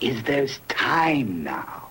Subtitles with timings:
[0.00, 1.88] is there's time now.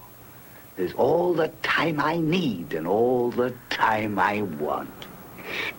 [0.78, 5.08] There's all the time I need and all the time I want.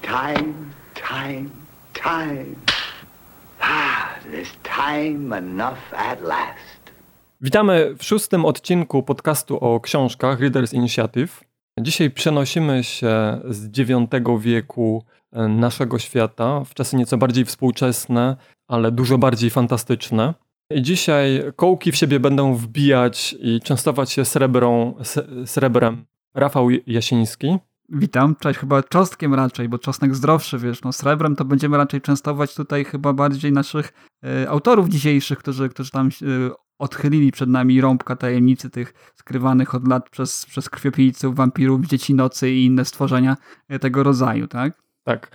[0.03, 1.51] Time, time,
[1.95, 2.57] time.
[3.61, 6.79] Ah, there's time enough at last.
[7.41, 11.45] Witamy w szóstym odcinku podcastu o książkach Readers Initiative.
[11.81, 13.91] Dzisiaj przenosimy się z IX
[14.41, 18.37] wieku e, naszego świata w czasy nieco bardziej współczesne,
[18.69, 20.35] ale dużo bardziej fantastyczne.
[20.71, 24.95] I dzisiaj kołki w siebie będą wbijać i częstować się srebrą,
[25.47, 27.59] srebrem Rafał Jasiński.
[27.89, 32.55] Witam, cześć, chyba czosnkiem raczej, bo czosnek zdrowszy, wiesz, no srebrem to będziemy raczej częstować
[32.55, 33.93] tutaj chyba bardziej naszych
[34.25, 39.89] e, autorów dzisiejszych, którzy, którzy tam e, odchylili przed nami rąbka tajemnicy tych skrywanych od
[39.89, 43.37] lat przez, przez krwiopijców, wampirów, dzieci nocy i inne stworzenia
[43.69, 44.83] e, tego rodzaju, tak?
[45.05, 45.31] Tak,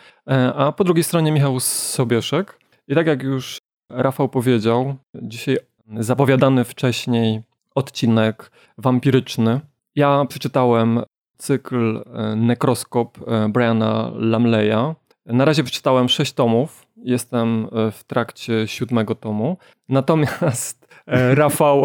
[0.56, 3.58] a po drugiej stronie Michał Sobieszek i tak jak już
[3.90, 5.58] Rafał powiedział, dzisiaj
[6.00, 7.42] zapowiadany wcześniej
[7.76, 9.60] odcinek wampiryczny.
[9.96, 11.02] Ja przeczytałem
[11.38, 14.96] cykl e, Nekroskop e, Briana Lamleya.
[15.26, 16.86] Na razie przeczytałem sześć tomów.
[16.98, 19.58] Jestem e, w trakcie siódmego tomu.
[19.90, 20.88] Natomiast
[21.42, 21.84] Rafał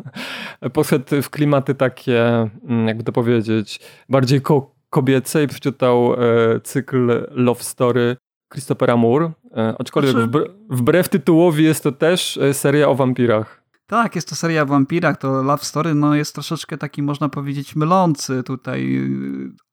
[0.72, 6.16] poszedł w klimaty takie, mm, jakby to powiedzieć, bardziej ko kobiece i przeczytał
[6.64, 8.16] cykl Love Story
[8.52, 9.30] Christophera Moore.
[9.78, 10.28] Aczkolwiek znaczy...
[10.70, 13.62] wbrew tytułowi jest to też seria o wampirach.
[13.86, 17.76] Tak, jest to seria o wampirach, to Love Story no, jest troszeczkę taki, można powiedzieć,
[17.76, 19.10] mylący tutaj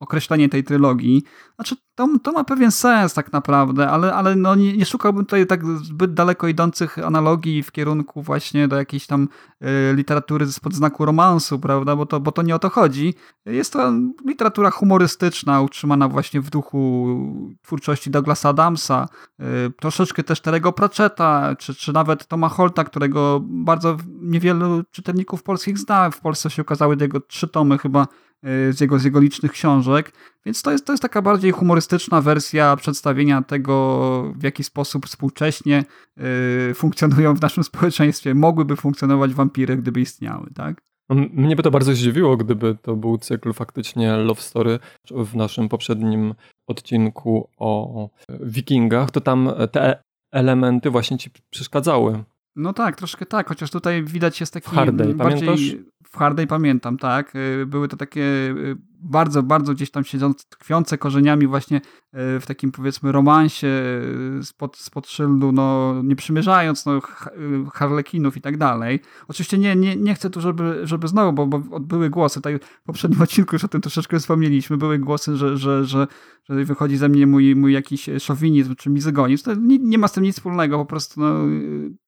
[0.04, 1.24] określenie tej trylogii.
[1.56, 5.48] Znaczy, to, to ma pewien sens tak naprawdę, ale, ale no nie, nie szukałbym tutaj
[5.48, 9.28] tak zbyt daleko idących analogii w kierunku właśnie do jakiejś tam
[9.62, 13.14] y, literatury spod znaku romansu, prawda, bo to, bo to nie o to chodzi.
[13.46, 13.92] Jest to
[14.26, 17.08] literatura humorystyczna, utrzymana właśnie w duchu
[17.62, 19.08] twórczości Douglasa Adamsa,
[19.40, 19.44] y,
[19.80, 26.12] troszeczkę też Terego Pratchetta, czy, czy nawet Toma Holta, którego bardzo niewielu czytelników polskich zna.
[26.12, 28.08] W Polsce się ukazały jego trzy tomy chyba
[28.72, 30.14] z jego, z jego licznych książek.
[30.46, 35.84] Więc to jest, to jest taka bardziej humorystyczna wersja przedstawienia tego, w jaki sposób współcześnie
[36.70, 40.82] y, funkcjonują w naszym społeczeństwie, mogłyby funkcjonować wampiry, gdyby istniały, tak?
[41.10, 44.80] Mnie by to bardzo zdziwiło, gdyby to był cykl faktycznie Love Story.
[45.12, 46.34] W naszym poprzednim
[46.68, 52.24] odcinku o wikingach, to tam te elementy właśnie ci przeszkadzały.
[52.56, 55.48] No tak, troszkę tak, chociaż tutaj widać jest taki w Hardej, bardziej...
[55.48, 55.76] Pamiętasz?
[56.14, 57.36] W Hardej pamiętam, tak.
[57.36, 62.46] Y, były to takie y, bardzo, bardzo gdzieś tam siedzące, tkwiące korzeniami właśnie e, w
[62.46, 63.68] takim powiedzmy romansie
[64.42, 67.02] spod, spod szyldu, no nie przymierzając no,
[67.74, 69.00] harlekinów i tak dalej.
[69.28, 72.84] Oczywiście nie, nie, nie chcę tu, żeby, żeby znowu, bo, bo były głosy, tutaj w
[72.86, 76.08] poprzednim odcinku już o tym troszeczkę wspomnieliśmy, były głosy, że, że, że,
[76.44, 79.44] że wychodzi ze mnie mój, mój jakiś szowinizm czy mizygonizm.
[79.46, 81.40] To nie, nie ma z tym nic wspólnego, po prostu no,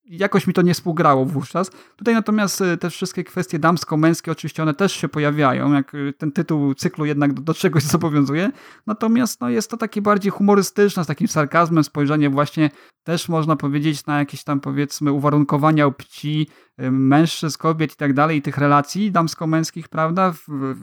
[0.05, 1.71] jakoś mi to nie współgrało wówczas.
[1.95, 7.05] Tutaj natomiast te wszystkie kwestie damsko-męskie oczywiście one też się pojawiają, jak ten tytuł cyklu
[7.05, 8.51] jednak do, do czegoś zobowiązuje.
[8.88, 12.69] Natomiast no, jest to takie bardziej humorystyczne, z takim sarkazmem spojrzenie właśnie
[13.03, 18.41] też można powiedzieć na jakieś tam powiedzmy uwarunkowania płci, mężczyzn, kobiet i tak dalej, i
[18.41, 20.33] tych relacji damsko-męskich, prawda,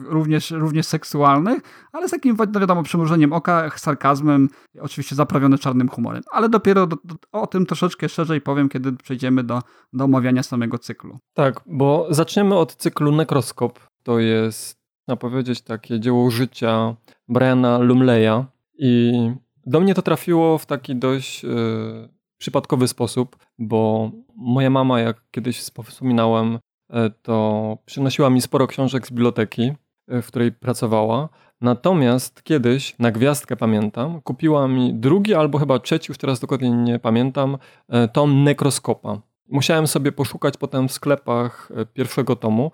[0.05, 4.49] również, również seksualnych, ale z takim, no wiadomo, przymrużeniem oka, sarkazmem,
[4.81, 6.23] oczywiście zaprawione czarnym humorem.
[6.31, 9.61] Ale dopiero do, do, o tym troszeczkę szerzej powiem, kiedy przejdziemy do,
[9.93, 11.19] do omawiania samego cyklu.
[11.33, 13.79] Tak, bo zaczniemy od cyklu Nekroskop.
[14.03, 16.95] To jest można powiedzieć, takie dzieło życia
[17.27, 18.45] Briana Lumleya.
[18.79, 19.11] I
[19.65, 22.09] do mnie to trafiło w taki dość yy,
[22.43, 26.59] przypadkowy sposób, bo moja mama, jak kiedyś wspominałem,
[26.89, 29.71] yy, to przynosiła mi sporo książek z biblioteki,
[30.07, 31.29] yy, w której pracowała.
[31.61, 36.99] Natomiast kiedyś, na gwiazdkę pamiętam, kupiła mi drugi albo chyba trzeci, już teraz dokładnie nie
[36.99, 37.57] pamiętam,
[38.13, 39.21] tom Nekroskopa.
[39.49, 42.71] Musiałem sobie poszukać potem w sklepach e, pierwszego tomu,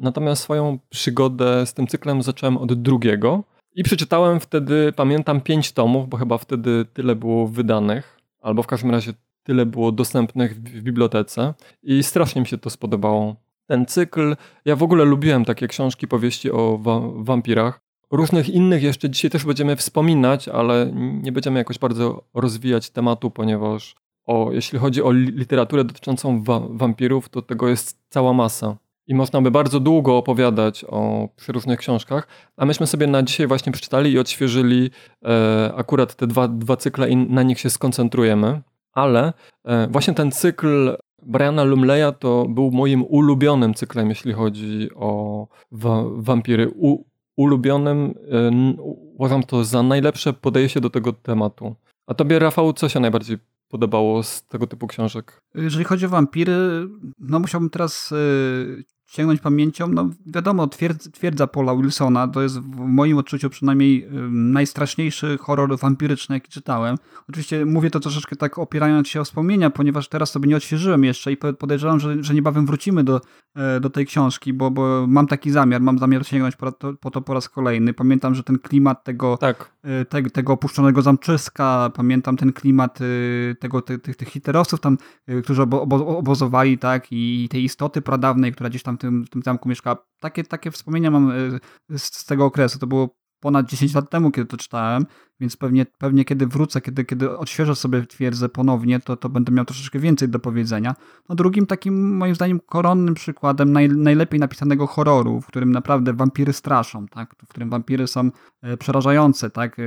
[0.00, 3.42] natomiast swoją przygodę z tym cyklem zacząłem od drugiego
[3.74, 8.13] i przeczytałem wtedy, pamiętam, pięć tomów, bo chyba wtedy tyle było wydanych,
[8.44, 9.12] albo w każdym razie
[9.42, 13.36] tyle było dostępnych w bibliotece i strasznie mi się to spodobało.
[13.66, 17.80] Ten cykl, ja w ogóle lubiłem takie książki, powieści o wa wampirach.
[18.10, 23.96] Różnych innych jeszcze dzisiaj też będziemy wspominać, ale nie będziemy jakoś bardzo rozwijać tematu, ponieważ
[24.26, 28.76] o, jeśli chodzi o literaturę dotyczącą wa wampirów, to tego jest cała masa.
[29.06, 33.72] I można by bardzo długo opowiadać o różnych książkach, a myśmy sobie na dzisiaj właśnie
[33.72, 34.90] przeczytali i odświeżyli
[35.24, 38.60] e, akurat te dwa, dwa cykle i na nich się skoncentrujemy.
[38.92, 39.32] Ale
[39.64, 46.04] e, właśnie ten cykl Briana Lumleya to był moim ulubionym cyklem, jeśli chodzi o wa
[46.16, 46.70] wampiry.
[46.76, 47.04] U
[47.36, 48.50] ulubionym, e,
[49.16, 51.74] uważam to za najlepsze podejście do tego tematu.
[52.06, 53.38] A tobie, Rafał, co się najbardziej
[53.68, 55.38] podobało z tego typu książek?
[55.54, 56.88] Jeżeli chodzi o wampiry,
[57.18, 58.84] no musiałbym teraz y,
[59.14, 65.38] sięgnąć pamięcią, no wiadomo, twierdza, twierdza Paula Wilsona to jest w moim odczuciu przynajmniej najstraszniejszy
[65.38, 66.96] horror wampiryczny, jaki czytałem.
[67.28, 71.32] Oczywiście mówię to troszeczkę tak opierając się o wspomnienia, ponieważ teraz sobie nie odświeżyłem jeszcze
[71.32, 73.20] i podejrzewam, że, że niebawem wrócimy do,
[73.56, 77.10] e, do tej książki, bo, bo mam taki zamiar, mam zamiar sięgnąć po to, po
[77.10, 77.94] to po raz kolejny.
[77.94, 79.72] Pamiętam, że ten klimat tego, tak.
[79.82, 84.98] E, te, tego opuszczonego zamczyska, pamiętam ten klimat e, tego, tych, tych, hitlerowców tam,
[85.42, 89.96] którzy obozowali, tak, i tej istoty pradawnej, która gdzieś tam tym, w tym zamku mieszkała.
[90.20, 91.34] Takie, takie wspomnienia mam e,
[91.98, 92.78] z, z tego okresu.
[92.78, 95.06] To było ponad 10 lat temu, kiedy to czytałem,
[95.40, 99.64] więc pewnie, pewnie kiedy wrócę, kiedy, kiedy odświeżę sobie twierdzę ponownie, to, to będę miał
[99.64, 100.94] troszeczkę więcej do powiedzenia.
[101.28, 106.52] No drugim takim, moim zdaniem, koronnym przykładem naj, najlepiej napisanego horroru, w którym naprawdę wampiry
[106.52, 107.34] straszą, tak?
[107.44, 108.30] w którym wampiry są
[108.62, 109.50] e, przerażające.
[109.50, 109.78] Tak?
[109.78, 109.82] E,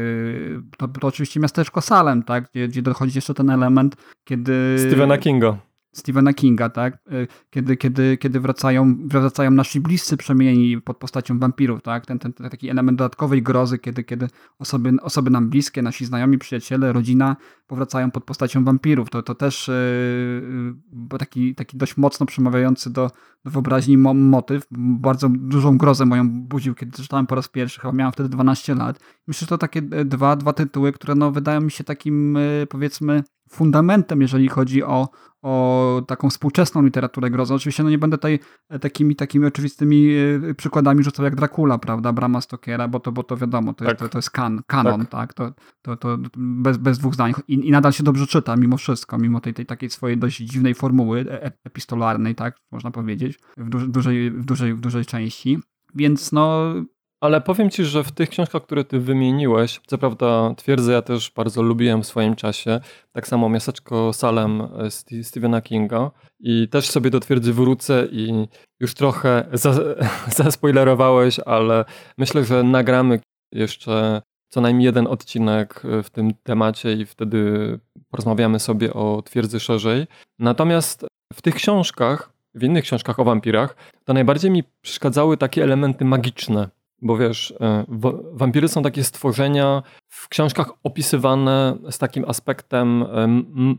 [0.78, 2.50] to, to oczywiście miasteczko Salem, tak?
[2.52, 4.76] gdzie, gdzie dochodzi jeszcze ten element, kiedy...
[4.80, 5.58] Stephena Kinga.
[5.98, 6.98] Stephena Kinga, tak?
[7.12, 12.06] Y, kiedy, kiedy, kiedy wracają, wracają nasi bliscy przemieni pod postacią wampirów, tak?
[12.06, 14.28] Ten, ten, ten taki element dodatkowej grozy, kiedy, kiedy
[14.60, 17.36] osoby, osoby nam bliskie, nasi znajomi, przyjaciele, rodzina
[17.68, 19.10] powracają pod postacią wampirów.
[19.10, 23.12] To, to też yy, taki, taki dość mocno przemawiający do,
[23.46, 24.68] do wyobraźni mo motyw.
[24.72, 27.82] Bardzo dużą grozę moją budził, kiedy czytałem po raz pierwszy.
[27.82, 29.00] Chyba miałem wtedy 12 lat.
[29.28, 33.24] Myślę, że to takie dwa, dwa tytuły, które no, wydają mi się takim, yy, powiedzmy,
[33.50, 35.10] fundamentem, jeżeli chodzi o,
[35.48, 37.54] o taką współczesną literaturę grozy.
[37.54, 38.40] Oczywiście no nie będę tutaj
[38.70, 40.10] e, takimi, takimi oczywistymi
[40.50, 43.88] e, przykładami rzucał jak Dracula, prawda, Brama Stokera, bo to, bo to wiadomo, to, tak.
[43.88, 45.34] jest, to, to jest kan, kanon, tak, tak?
[45.34, 47.34] To, to, to bez, bez dwóch zdań.
[47.48, 50.74] I, I, nadal się dobrze czyta mimo wszystko, mimo tej, tej takiej swojej dość dziwnej
[50.74, 55.60] formuły e, epistolarnej, tak, można powiedzieć, w, duży, dużej, w, dużej, w dużej części.
[55.96, 56.74] Więc no,
[57.22, 61.32] ale powiem ci, że w tych książkach, które ty wymieniłeś, co prawda twierdzę, ja też
[61.36, 62.80] bardzo lubiłem w swoim czasie,
[63.12, 68.48] tak samo Miasteczko Salem e, Stephena Kinga i też sobie do twierdzy wrócę i
[68.80, 69.74] już trochę za,
[70.44, 71.86] zaspoilerowałeś, ale
[72.18, 73.20] myślę, że nagramy
[73.52, 77.80] jeszcze co najmniej jeden odcinek e, w tym temacie i wtedy
[78.10, 80.08] porozmawiamy sobie o twierdzy szerzej.
[80.40, 83.76] Natomiast w tych książkach, w innych książkach o wampirach,
[84.06, 87.86] to najbardziej mi przeszkadzały takie elementy magiczne bo wiesz, e,
[88.34, 93.28] wampiry są takie stworzenia w książkach opisywane z takim aspektem e,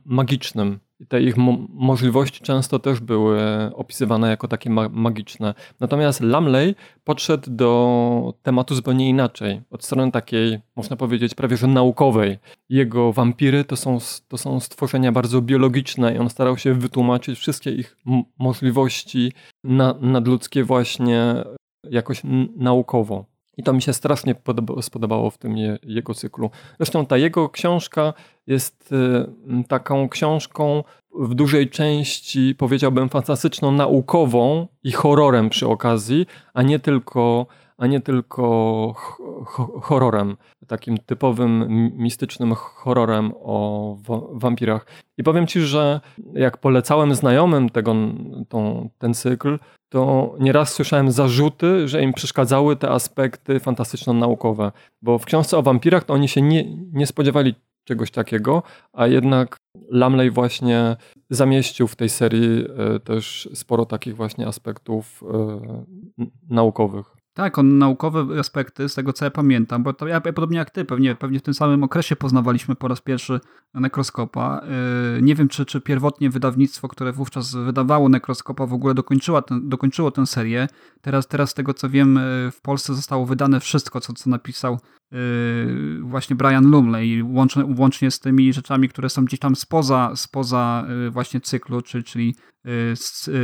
[0.05, 0.79] magicznym.
[1.01, 3.41] I te ich mo możliwości często też były
[3.75, 5.55] opisywane jako takie ma magiczne.
[5.81, 6.75] Natomiast Lamley
[7.05, 9.61] podszedł do tematu zupełnie inaczej.
[9.71, 12.39] Od strony takiej, można powiedzieć, prawie że naukowej.
[12.69, 13.99] Jego wampiry to są,
[14.29, 17.97] to są stworzenia bardzo biologiczne i on starał się wytłumaczyć wszystkie ich
[18.39, 19.33] możliwości
[19.65, 21.45] na, nadludzkie właśnie
[21.91, 22.23] jakoś
[22.57, 23.25] naukowo.
[23.57, 24.35] I to mi się strasznie
[24.81, 26.51] spodobało w tym je, jego cyklu.
[26.77, 28.15] Zresztą ta jego książka
[28.47, 30.85] jest y, taką książką
[31.19, 37.47] w dużej części, powiedziałbym, fantastyczną, naukową i horrorem przy okazji, a nie tylko,
[37.79, 38.95] a nie tylko
[39.83, 40.37] horrorem,
[40.67, 43.97] takim typowym, mistycznym horrorem o
[44.33, 44.87] wampirach.
[45.19, 46.01] I powiem ci, że
[46.33, 47.95] jak polecałem znajomym tego,
[48.49, 49.59] tą, ten cykl,
[49.89, 54.73] to nieraz słyszałem zarzuty, że im przeszkadzały te aspekty fantastyczno-naukowe.
[55.03, 57.55] Bo w książce o wampirach to oni się nie, nie spodziewali
[57.85, 59.57] czegoś takiego, a jednak
[59.91, 60.97] Lamley właśnie
[61.31, 62.65] zamieścił w tej serii
[62.97, 65.85] e, też sporo takich właśnie aspektów e,
[66.51, 67.18] naukowych.
[67.39, 70.85] Tak, on naukowe aspekty, z tego co ja pamiętam, bo to ja, podobnie jak ty,
[70.85, 73.41] pewnie, pewnie w tym samym okresie poznawaliśmy po raz pierwszy
[73.75, 74.61] Nekroskopa.
[75.15, 79.69] Yy, nie wiem, czy, czy pierwotnie wydawnictwo, które wówczas wydawało Nekroskopa w ogóle dokończyło, ten,
[79.69, 80.69] dokończyło tę serię.
[81.01, 84.79] Teraz, teraz z tego co wiem, yy, w Polsce zostało wydane wszystko, co, co napisał
[85.11, 85.19] yy,
[86.03, 91.41] właśnie Brian Lumley, łącznie, łącznie z tymi rzeczami, które są gdzieś tam spoza, spoza właśnie
[91.41, 92.37] cyklu, czyli, czyli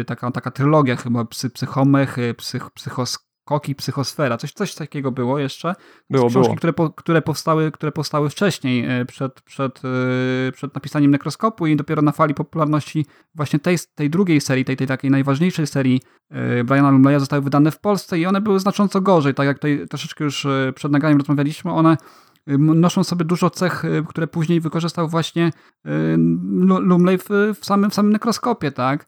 [0.07, 5.75] taka, taka trylogia chyba, psy, psychomech, psych, psychos Koki Psychosfera, coś, coś takiego było jeszcze.
[6.11, 6.57] Było, książki, było.
[6.57, 9.83] Które, po, które, powstały, które powstały wcześniej, e, przed, przed,
[10.49, 14.77] e, przed napisaniem Nekroskopu i dopiero na fali popularności właśnie tej, tej drugiej serii, tej,
[14.77, 19.01] tej takiej najważniejszej serii e, Briana Lumleya zostały wydane w Polsce i one były znacząco
[19.01, 21.97] gorzej, tak jak tutaj troszeczkę już przed nagraniem rozmawialiśmy, one
[22.59, 25.51] noszą sobie dużo cech, które później wykorzystał właśnie
[26.81, 27.29] Lumley w,
[27.61, 29.07] w, samym, w samym nekroskopie, tak?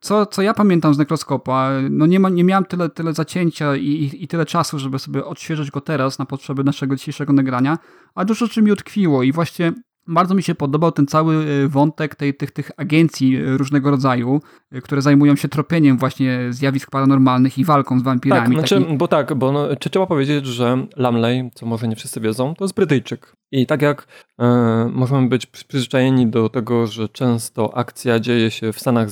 [0.00, 3.86] Co, co ja pamiętam z nekroskopa, no nie, ma, nie miałem tyle, tyle zacięcia i,
[3.86, 7.78] i, i tyle czasu, żeby sobie odświeżyć go teraz na potrzeby naszego dzisiejszego nagrania,
[8.14, 9.72] a dużo rzeczy mi utkwiło i właśnie
[10.06, 14.40] bardzo mi się podobał ten cały y, wątek tej, tych, tych agencji y, różnego rodzaju,
[14.74, 18.56] y, które zajmują się tropieniem właśnie zjawisk paranormalnych i walką z wampirami.
[18.56, 18.96] Tak, znaczy, Taki...
[18.96, 22.74] bo tak, bo no, trzeba powiedzieć, że Lamley, co może nie wszyscy wiedzą, to jest
[22.74, 23.36] Brytyjczyk.
[23.52, 24.06] I tak jak
[24.38, 29.08] e, możemy być przyzwyczajeni do tego, że często akcja dzieje się w Stanach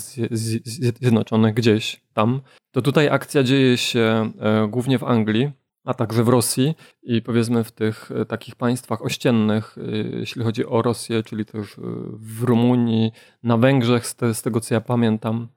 [0.98, 2.40] Zjednoczonych, gdzieś tam,
[2.72, 5.50] to tutaj akcja dzieje się e, głównie w Anglii,
[5.84, 10.66] a także w Rosji i powiedzmy w tych e, takich państwach ościennych, e, jeśli chodzi
[10.66, 11.82] o Rosję, czyli też e,
[12.12, 15.48] w Rumunii, na Węgrzech, z, te, z tego co ja pamiętam.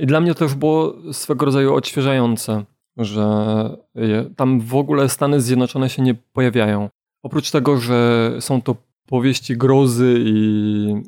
[0.00, 2.64] I dla mnie to już było swego rodzaju odświeżające,
[2.96, 3.26] że
[4.36, 6.88] tam w ogóle Stany Zjednoczone się nie pojawiają.
[7.22, 8.76] Oprócz tego, że są to
[9.06, 10.32] powieści grozy i,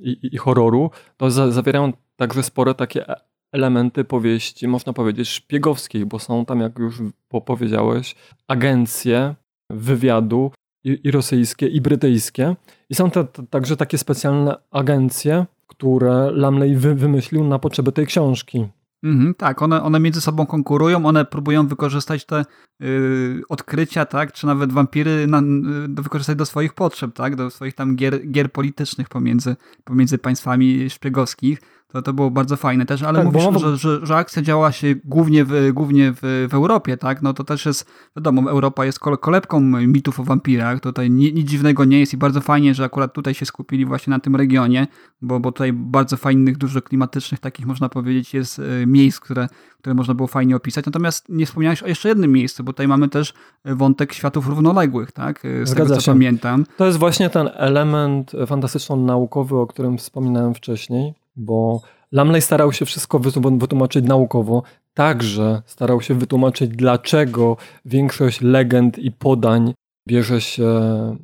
[0.03, 3.05] i, i horroru, to za, zawierają także spore takie
[3.53, 7.03] elementy powieści, można powiedzieć, szpiegowskich, bo są tam, jak już
[7.45, 8.15] powiedziałeś,
[8.49, 9.35] agencje
[9.71, 10.51] wywiadu
[10.85, 12.57] i, i rosyjskie, i brytyjskie.
[12.91, 18.67] I są to także takie specjalne agencje, które Lamley wy, wymyślił na potrzeby tej książki.
[19.03, 22.45] Mhm, tak, one, one między sobą konkurują, one próbują wykorzystać te
[22.83, 25.43] y, odkrycia, tak, czy nawet wampiry na, y,
[25.89, 31.61] wykorzystać do swoich potrzeb, tak, do swoich tam gier, gier politycznych pomiędzy, pomiędzy państwami szpiegowskich.
[31.97, 33.59] To, to było bardzo fajne też, ale tak, mówisz, bo...
[33.59, 37.23] że, że, że, akcja działa się głównie, w, głównie w, w Europie, tak?
[37.23, 42.01] No to też jest, wiadomo, Europa jest kolebką mitów o wampirach, tutaj nic dziwnego nie
[42.01, 44.87] jest i bardzo fajnie, że akurat tutaj się skupili właśnie na tym regionie,
[45.23, 49.49] bo, bo tutaj bardzo fajnych, dużo klimatycznych takich, można powiedzieć, jest e, miejsc, które,
[49.79, 50.87] które można było fajnie opisać.
[50.87, 53.35] Natomiast nie wspomniałeś o jeszcze jednym miejscu, bo tutaj mamy też
[53.65, 55.41] wątek światów równoległych, tak?
[55.63, 56.13] Z Zgadza tego, co się.
[56.13, 56.65] pamiętam.
[56.77, 61.81] To jest właśnie ten element fantastyczno-naukowy, o którym wspominałem wcześniej bo
[62.13, 64.63] Lamley starał się wszystko wytłumaczyć naukowo,
[64.95, 69.75] także starał się wytłumaczyć, dlaczego większość legend i podań
[70.09, 71.17] bierze się e,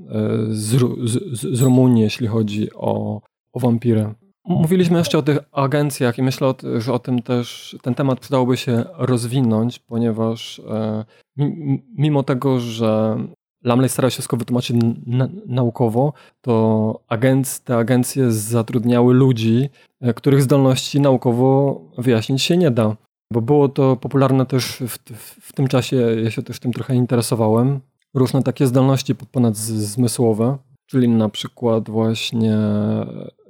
[0.48, 3.20] z, z, z Rumunii, jeśli chodzi o,
[3.52, 4.14] o wampirę.
[4.44, 8.84] Mówiliśmy jeszcze o tych agencjach i myślę, że o tym też ten temat przydałoby się
[8.98, 11.04] rozwinąć, ponieważ e,
[11.98, 13.16] mimo tego, że
[13.64, 14.76] Lamley starał się wszystko wytłumaczyć
[15.46, 19.68] naukowo, to agenc te agencje zatrudniały ludzi,
[20.00, 22.96] e, których zdolności naukowo wyjaśnić się nie da.
[23.32, 26.94] Bo było to popularne też w, w, w tym czasie, ja się też tym trochę
[26.94, 27.80] interesowałem,
[28.14, 32.58] różne takie zdolności ponadzmysłowe, czyli na przykład właśnie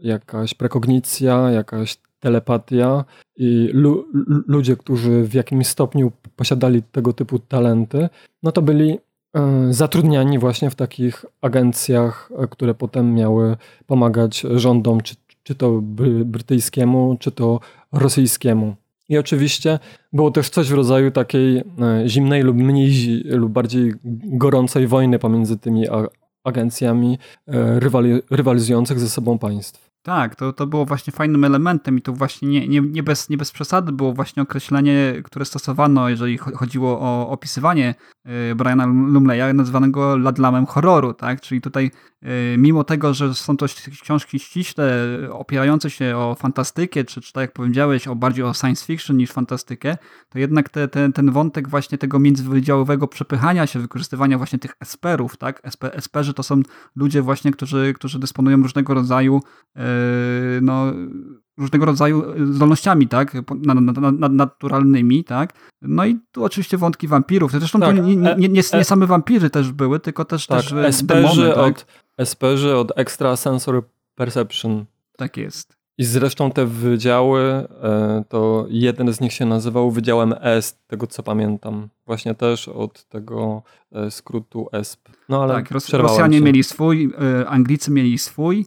[0.03, 3.05] jakaś prekognicja, jakaś telepatia
[3.37, 4.07] i lu
[4.47, 8.09] ludzie, którzy w jakimś stopniu posiadali tego typu talenty,
[8.43, 8.99] no to byli
[9.71, 15.81] zatrudniani właśnie w takich agencjach, e, które potem miały pomagać rządom, czy, czy to
[16.25, 17.61] brytyjskiemu, czy to
[17.93, 18.75] rosyjskiemu.
[19.09, 19.79] I oczywiście
[20.13, 21.63] było też coś w rodzaju takiej e,
[22.07, 23.93] zimnej lub mniej lub bardziej
[24.25, 25.87] gorącej wojny pomiędzy tymi
[26.45, 27.19] agencjami
[27.79, 29.92] rywali, rywalizujących ze sobą państw.
[30.03, 33.37] Tak, to, to było właśnie fajnym elementem i to właśnie nie, nie, nie, bez, nie
[33.37, 37.95] bez przesady było właśnie określenie, które stosowano, jeżeli chodziło o opisywanie
[38.51, 41.41] y, Briana Lumleya, nazwanego ladlamem horroru, tak?
[41.41, 41.91] Czyli tutaj
[42.59, 43.67] mimo tego, że są to
[44.03, 48.87] książki ściśle opierające się o fantastykę, czy, czy tak jak powiedziałeś, o bardziej o science
[48.87, 49.97] fiction niż fantastykę,
[50.29, 55.37] to jednak te, te, ten wątek właśnie tego międzywydziałowego przepychania się, wykorzystywania właśnie tych esperów,
[55.37, 55.61] tak?
[55.63, 56.63] Esper, esperzy to są
[56.97, 59.41] ludzie właśnie, którzy, którzy dysponują różnego rodzaju
[59.77, 59.81] y,
[60.63, 60.93] no,
[61.63, 63.37] różnego rodzaju zdolnościami, tak,
[64.31, 65.53] naturalnymi, tak.
[65.83, 67.53] No i tu oczywiście wątki wampirów.
[67.53, 70.73] Zresztą tak, nie, nie, nie, nie, e- same wampiry też były, tylko też tak, też
[70.73, 71.77] esperzy demony, tak?
[71.77, 71.87] od,
[72.19, 73.83] esperzy od extrasensory
[74.15, 74.85] perception.
[75.17, 75.77] Tak jest.
[75.99, 81.23] I zresztą te wydziały, e, to jeden z nich się nazywał Wydziałem ESP, tego co
[81.23, 81.89] pamiętam.
[82.07, 85.09] Właśnie też od tego e, skrótu ESP.
[85.29, 86.45] No ale tak, Rosjanie się.
[86.45, 87.13] mieli swój,
[87.47, 88.67] Anglicy mieli swój,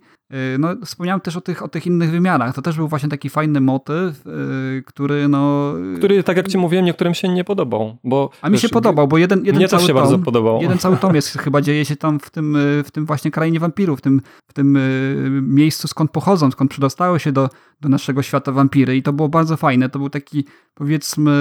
[0.59, 2.55] no, wspomniałem też o tych, o tych innych wymiarach.
[2.55, 5.73] To też był właśnie taki fajny motyw, yy, który no...
[5.97, 7.97] Który, tak jak ci mówiłem, niektórym się nie podobał.
[8.03, 10.61] Bo, A mi się podobał, bo jeden, jeden mnie cały też się tom, bardzo podobał.
[10.61, 13.59] Jeden cały tom jest, chyba dzieje się tam w tym, y, w tym właśnie krainie
[13.59, 17.49] wampirów, w tym, w tym y, miejscu, skąd pochodzą, skąd przedostały się do,
[17.81, 18.97] do naszego świata wampiry.
[18.97, 19.89] I to było bardzo fajne.
[19.89, 21.31] To był taki, powiedzmy,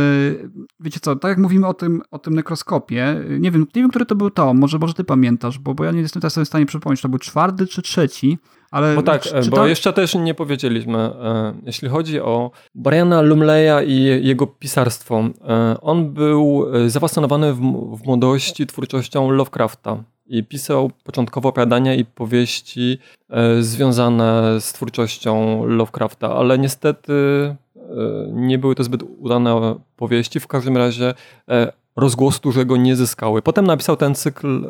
[0.81, 4.07] wiecie co, tak jak mówimy o tym, o tym nekroskopie, nie wiem, nie wiem, który
[4.07, 6.49] to był tom, może, może ty pamiętasz, bo, bo ja nie jestem teraz sobie w
[6.49, 8.39] stanie przypomnieć, to był czwarty czy trzeci,
[8.75, 13.87] ale bo tak, czy, bo jeszcze też nie powiedzieliśmy, e, jeśli chodzi o Briana Lumleya
[13.87, 15.25] i jego pisarstwo.
[15.49, 17.61] E, on był e, zafascynowany w,
[17.97, 19.97] w młodości twórczością Lovecrafta.
[20.27, 22.99] i pisał początkowo opowiadania i powieści
[23.61, 27.13] związane z twórczością Lovecrafta, ale niestety
[28.33, 30.41] nie były to zbyt udane powieści.
[30.41, 31.15] W każdym razie
[31.97, 33.43] rozgłosu dużego nie zyskały.
[33.43, 34.67] Potem napisał ten cykl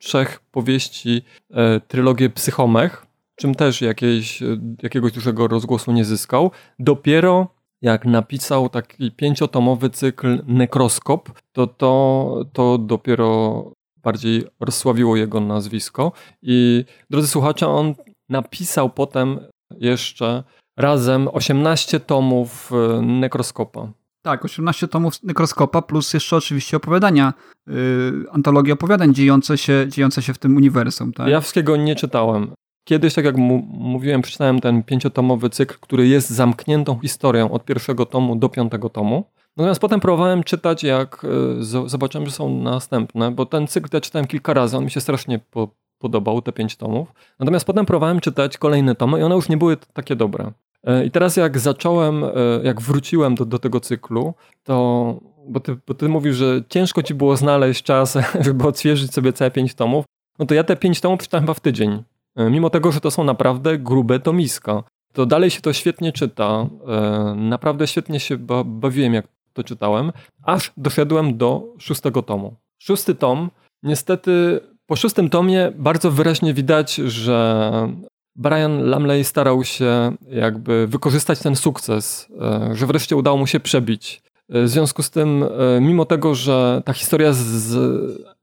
[0.00, 1.22] trzech powieści,
[1.88, 4.42] trylogię Psychomech, czym też jakieś,
[4.82, 6.50] jakiegoś dużego rozgłosu nie zyskał.
[6.78, 7.48] Dopiero
[7.82, 13.64] jak napisał taki pięciotomowy cykl Nekroskop, to to, to dopiero
[14.02, 16.12] bardziej rozsławiło jego nazwisko.
[16.42, 17.94] I drodzy słuchacze, on
[18.28, 19.40] napisał potem
[19.70, 20.44] jeszcze
[20.76, 23.92] razem 18 tomów e, Nekroskopa.
[24.22, 27.32] Tak, 18 tomów Nekroskopa, plus jeszcze oczywiście opowiadania,
[27.66, 27.74] yy,
[28.30, 31.12] antologia opowiadań dziejące się, dziejące się w tym uniwersum.
[31.12, 31.28] Tak?
[31.28, 32.52] Ja wszystkiego nie czytałem.
[32.84, 33.36] Kiedyś, tak jak
[33.72, 39.24] mówiłem, przeczytałem ten pięciotomowy cykl, który jest zamkniętą historią od pierwszego tomu do piątego tomu.
[39.56, 44.26] Natomiast potem próbowałem czytać, jak e, zobaczyłem, że są następne, bo ten cykl ja czytałem
[44.26, 47.12] kilka razy, on mi się strasznie po, podobał, te pięć tomów.
[47.38, 50.52] Natomiast potem próbowałem czytać kolejne tomy i one już nie były takie dobre.
[50.84, 52.30] E, I teraz jak zacząłem, e,
[52.62, 54.34] jak wróciłem do, do tego cyklu,
[54.64, 59.32] to, bo ty, bo ty mówisz, że ciężko ci było znaleźć czas, żeby odświeżyć sobie
[59.32, 60.04] całe pięć tomów,
[60.38, 62.02] no to ja te pięć tomów przeczytałem chyba w tydzień.
[62.36, 64.82] Mimo tego, że to są naprawdę grube tomiska.
[65.12, 66.66] To dalej się to świetnie czyta.
[67.36, 72.56] Naprawdę świetnie się bawiłem, jak to czytałem, aż doszedłem do szóstego tomu.
[72.78, 73.50] Szósty tom,
[73.82, 77.70] niestety po szóstym tomie bardzo wyraźnie widać, że
[78.36, 84.22] Brian Lamley starał się jakby wykorzystać ten sukces, e, że wreszcie udało mu się przebić.
[84.48, 87.76] E, w związku z tym, e, mimo tego, że ta historia jest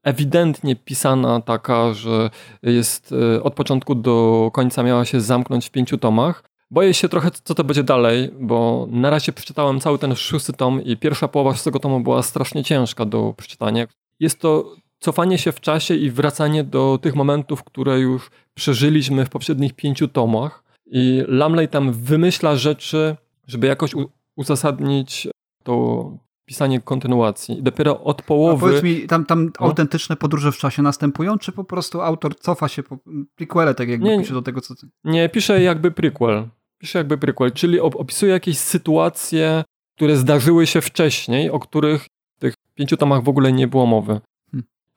[0.04, 2.30] ewidentnie pisana taka, że
[2.64, 3.14] jest
[3.44, 7.64] od początku do końca miała się zamknąć w pięciu tomach, Boję się trochę, co to
[7.64, 12.00] będzie dalej, bo na razie przeczytałem cały ten szósty tom i pierwsza połowa szóstego tomu
[12.00, 13.88] była strasznie ciężka do przeczytania.
[14.20, 19.30] Jest to cofanie się w czasie i wracanie do tych momentów, które już przeżyliśmy w
[19.30, 20.64] poprzednich pięciu tomach.
[20.86, 23.16] I Lamley tam wymyśla rzeczy,
[23.48, 23.92] żeby jakoś
[24.36, 25.28] uzasadnić
[25.64, 26.12] to
[26.46, 27.60] pisanie kontynuacji.
[27.60, 28.66] I dopiero od połowy...
[28.66, 29.52] A powiedz mi, tam, tam no?
[29.68, 32.98] autentyczne podróże w czasie następują, czy po prostu autor cofa się po
[33.36, 34.74] prequele, tak jakby nie, pisze do tego, co...
[35.04, 36.48] Nie, pisze jakby prequel.
[36.78, 39.64] Pisze jakby prequel, czyli opisuje jakieś sytuacje,
[39.96, 42.06] które zdarzyły się wcześniej, o których
[42.38, 44.22] w tych pięciu tomach w ogóle nie było mowy.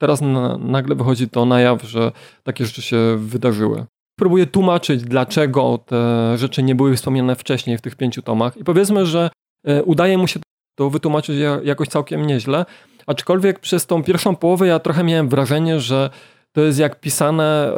[0.01, 2.11] Teraz na, nagle wychodzi to na jaw, że
[2.43, 3.85] takie rzeczy się wydarzyły.
[4.19, 9.05] Próbuję tłumaczyć, dlaczego te rzeczy nie były wspomniane wcześniej w tych pięciu tomach i powiedzmy,
[9.05, 9.29] że
[9.67, 10.39] e, udaje mu się
[10.75, 12.65] to wytłumaczyć jakoś całkiem nieźle.
[13.07, 16.09] Aczkolwiek przez tą pierwszą połowę ja trochę miałem wrażenie, że
[16.51, 17.73] to jest jak pisane,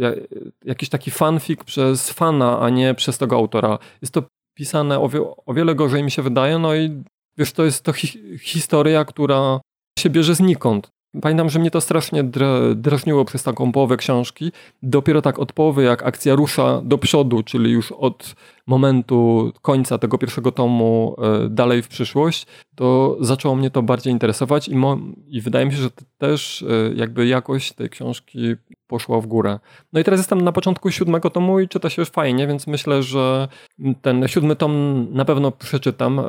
[0.00, 0.14] e,
[0.64, 3.78] jakiś taki fanfic przez fana, a nie przez tego autora.
[4.02, 4.22] Jest to
[4.56, 7.02] pisane o, wie, o wiele gorzej mi się wydaje, no i
[7.38, 9.60] wiesz, to jest to hi historia, która
[9.98, 10.94] się bierze znikąd.
[11.22, 12.24] Pamiętam, że mnie to strasznie
[12.74, 14.52] drażniło przez taką połowę książki.
[14.82, 18.34] Dopiero tak od połowy, jak akcja rusza do przodu, czyli już od
[18.66, 24.68] momentu końca tego pierwszego tomu e, dalej w przyszłość, to zaczęło mnie to bardziej interesować
[24.68, 24.74] i,
[25.28, 28.54] i wydaje mi się, że też e, jakby jakość tej książki
[28.86, 29.58] poszła w górę.
[29.92, 33.02] No i teraz jestem na początku siódmego tomu i czyta się już fajnie, więc myślę,
[33.02, 33.48] że
[34.02, 36.18] ten siódmy tom na pewno przeczytam.
[36.18, 36.24] E,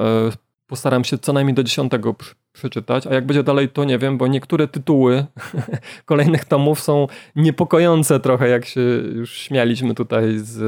[0.67, 2.15] postaram się co najmniej do dziesiątego
[2.51, 5.25] przeczytać, a jak będzie dalej, to nie wiem, bo niektóre tytuły
[6.06, 8.82] kolejnych tomów są niepokojące trochę, jak się
[9.15, 10.62] już śmialiśmy tutaj z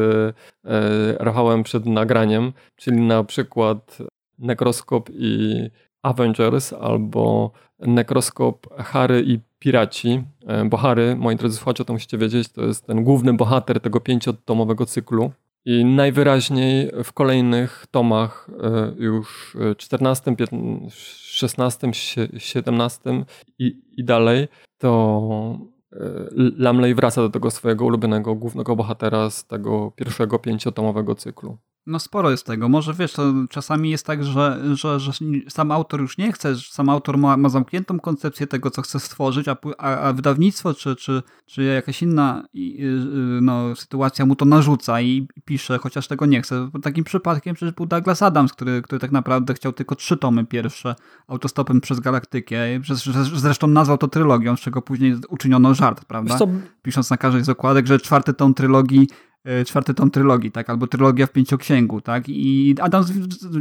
[0.65, 3.97] e, Rafałem przed nagraniem, czyli na przykład
[4.39, 5.63] Nekroskop i
[6.01, 12.49] Avengers albo Nekroskop Harry i Piraci, e, bo Harry, moi drodzy słuchacze, to musicie wiedzieć,
[12.49, 15.31] to jest ten główny bohater tego pięciotomowego cyklu.
[15.65, 21.87] I najwyraźniej w kolejnych tomach, e, już 14, 15, 16,
[22.37, 23.25] 17
[23.59, 25.59] i, i dalej, to
[25.93, 25.97] e,
[26.57, 31.57] Lamley wraca do tego swojego ulubionego głównego bohatera z tego pierwszego pięciotomowego cyklu.
[31.87, 32.69] No sporo jest tego.
[32.69, 35.11] Może wiesz, to czasami jest tak, że, że, że
[35.49, 38.99] sam autor już nie chce, że sam autor ma, ma zamkniętą koncepcję tego, co chce
[38.99, 42.43] stworzyć, a, a, a wydawnictwo czy, czy, czy jakaś inna
[43.41, 46.69] no, sytuacja mu to narzuca i pisze, chociaż tego nie chce.
[46.81, 50.95] Takim przypadkiem przecież był Douglas Adams, który, który tak naprawdę chciał tylko trzy tomy pierwsze
[51.27, 52.57] autostopem przez galaktykę.
[53.35, 56.37] Zresztą nazwał to trylogią, z czego później uczyniono żart, prawda?
[56.81, 59.07] Pisząc na każdej z okładek, że czwarty tom trylogii
[59.65, 63.11] czwarty tom trylogii, tak, albo trylogia w pięcioksięgu, tak, i Adams,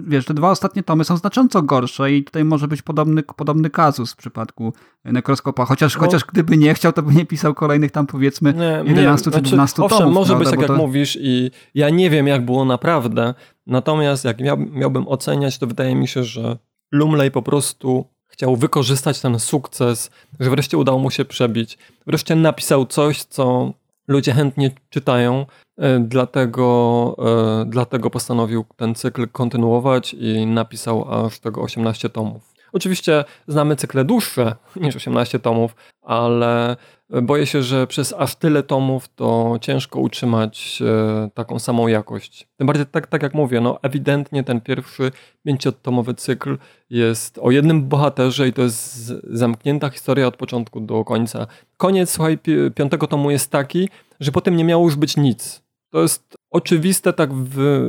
[0.07, 4.13] wiesz, te dwa ostatnie tomy są znacząco gorsze i tutaj może być podobny, podobny kazus
[4.13, 4.73] w przypadku
[5.05, 6.01] Nekroskopa, chociaż, no.
[6.01, 9.43] chociaż gdyby nie chciał, to by nie pisał kolejnych tam powiedzmy nie, 11 nie, czy
[9.43, 10.15] 12 znaczy, owszem, tomów.
[10.15, 10.77] może prawda, być tak, jak to...
[10.77, 13.35] mówisz i ja nie wiem, jak było naprawdę,
[13.67, 16.59] natomiast jak miał, miałbym oceniać, to wydaje mi się, że
[16.93, 21.79] Lumley po prostu chciał wykorzystać ten sukces, że wreszcie udało mu się przebić.
[22.07, 23.73] Wreszcie napisał coś, co
[24.09, 25.47] ludzie chętnie czytają,
[25.79, 27.17] e, dlatego,
[27.63, 32.55] e, dlatego postanowił ten cykl kontynuować i napisał aż tego 18 tomów.
[32.73, 36.77] Oczywiście znamy cykle dłuższe niż 18 tomów, ale
[37.11, 42.49] boję się, że przez aż tyle tomów to ciężko utrzymać e, taką samą jakość.
[42.57, 45.13] Tym bardziej, tak, tak jak mówię, no ewidentnie ten pierwszy
[45.45, 46.59] pięciotomowy cykl
[46.91, 51.47] jest o jednym bohaterze i to jest zamknięta historia od początku do końca.
[51.77, 52.39] Koniec, słuchaj,
[52.75, 53.89] piątego tomu jest taki,
[54.21, 55.63] że potem nie miało już być nic.
[55.91, 57.35] To jest oczywiste, tak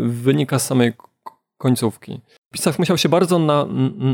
[0.04, 0.94] wynika z samej
[1.58, 2.22] końcówki.
[2.52, 3.68] Pisarz musiał się bardzo na,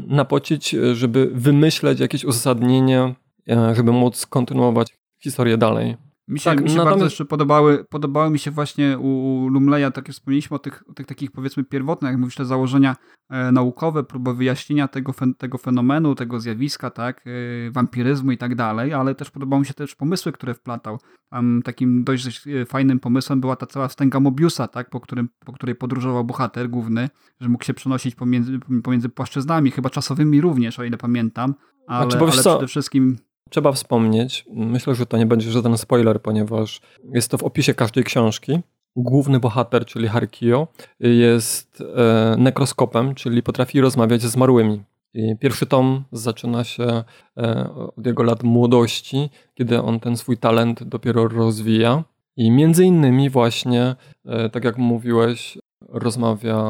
[0.07, 3.13] napocić, żeby wymyśleć jakieś uzasadnienie, e,
[3.47, 5.97] żeby móc kontynuować historię dalej.
[6.27, 6.89] Mi się, tak, mi się natomiast...
[6.89, 10.93] bardzo jeszcze podobały, podobały mi się właśnie u Lumleya, tak jak wspomnieliśmy o tych, o
[10.93, 12.95] tych takich powiedzmy pierwotnych, jak mówisz, te założenia
[13.29, 18.55] e, naukowe, próba wyjaśnienia tego, fen, tego fenomenu, tego zjawiska, tak, e, wampiryzmu i tak
[18.55, 20.99] dalej, ale też podobały mi się też pomysły, które wplatał.
[21.29, 25.53] Tam takim dość e, fajnym pomysłem była ta cała wstęga Mobiusa, tak, po, którym, po
[25.53, 30.83] której podróżował bohater główny, że mógł się przenosić pomiędzy, pomiędzy płaszczyznami, chyba czasowymi również, o
[30.83, 31.55] ile pamiętam,
[31.87, 33.17] ale, znaczy, ale przede wszystkim
[33.53, 36.81] trzeba wspomnieć, myślę, że to nie będzie żaden spoiler, ponieważ
[37.13, 38.59] jest to w opisie każdej książki.
[38.95, 40.67] Główny bohater, czyli Harkio,
[40.99, 44.83] jest e, nekroskopem, czyli potrafi rozmawiać ze zmarłymi.
[45.13, 47.03] I pierwszy tom zaczyna się
[47.37, 52.03] e, od jego lat młodości, kiedy on ten swój talent dopiero rozwija.
[52.37, 55.57] I między innymi właśnie, e, tak jak mówiłeś,
[55.89, 56.63] rozmawia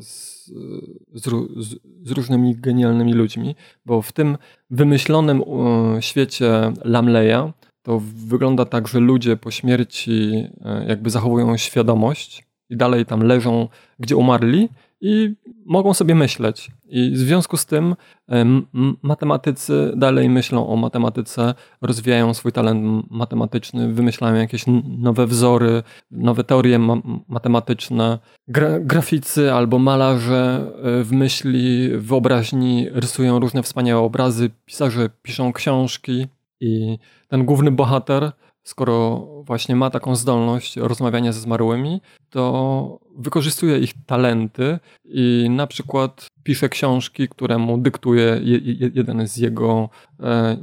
[0.00, 0.46] z,
[1.14, 1.24] z,
[2.04, 4.38] z, różnymi genialnymi ludźmi, bo w tym
[4.70, 7.52] wymyślonym e, świecie Lamleya
[7.82, 13.68] to wygląda tak, że ludzie po śmierci e, jakby zachowują świadomość i dalej tam leżą,
[13.98, 14.68] gdzie umarli
[15.02, 15.34] i
[15.66, 16.70] mogą sobie myśleć.
[16.88, 17.96] I w związku z tym
[19.02, 24.64] matematycy dalej myślą o matematyce, rozwijają swój talent matematyczny, wymyślają jakieś
[24.98, 26.96] nowe wzory, nowe teorie ma
[27.28, 28.18] matematyczne.
[28.48, 35.52] Gra graficy albo malarze e, w myśli, w wyobraźni rysują różne wspaniałe obrazy, pisarze piszą
[35.52, 36.26] książki
[36.60, 38.32] i ten główny bohater
[38.64, 46.26] skoro właśnie ma taką zdolność rozmawiania ze zmarłymi, to wykorzystuje ich talenty i na przykład
[46.42, 48.40] pisze książki, które mu dyktuje
[48.94, 49.88] jeden z jego
[50.20, 50.56] e,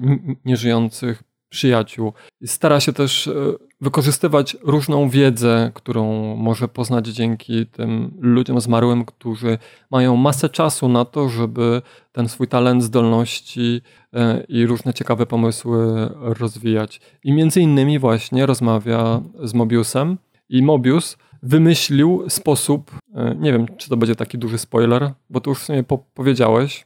[0.45, 2.13] nieżyjących przyjaciół.
[2.45, 3.33] Stara się też e,
[3.81, 9.57] wykorzystywać różną wiedzę, którą może poznać dzięki tym ludziom zmarłym, którzy
[9.91, 11.81] mają masę czasu na to, żeby
[12.11, 13.81] ten swój talent, zdolności
[14.13, 17.01] e, i różne ciekawe pomysły rozwijać.
[17.23, 20.17] I między innymi właśnie rozmawia z Mobiusem
[20.49, 25.51] i Mobius wymyślił sposób, e, nie wiem, czy to będzie taki duży spoiler, bo to
[25.51, 26.85] już w sumie po powiedziałeś,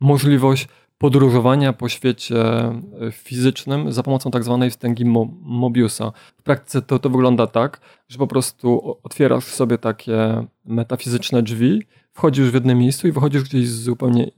[0.00, 2.74] możliwość podróżowania po świecie e,
[3.12, 5.04] fizycznym za pomocą tak zwanej wstęgi
[5.42, 6.12] Mobiusa.
[6.38, 11.82] W praktyce to, to wygląda tak, że po prostu otwierasz sobie takie metafizyczne drzwi,
[12.12, 14.30] wchodzisz w jedno miejsce i wychodzisz gdzieś zupełnie, e,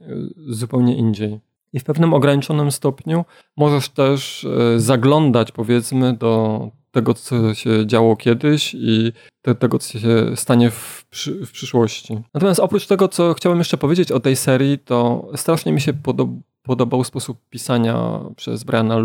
[0.47, 1.39] zupełnie indziej.
[1.73, 3.25] I w pewnym ograniczonym stopniu
[3.57, 9.99] możesz też e, zaglądać, powiedzmy, do tego, co się działo kiedyś i te, tego, co
[9.99, 12.17] się stanie w, przy, w, przyszłości.
[12.33, 16.33] Natomiast oprócz tego, co chciałem jeszcze powiedzieć o tej serii, to strasznie mi się podoba
[16.69, 18.97] podobał sposób pisania przez Briana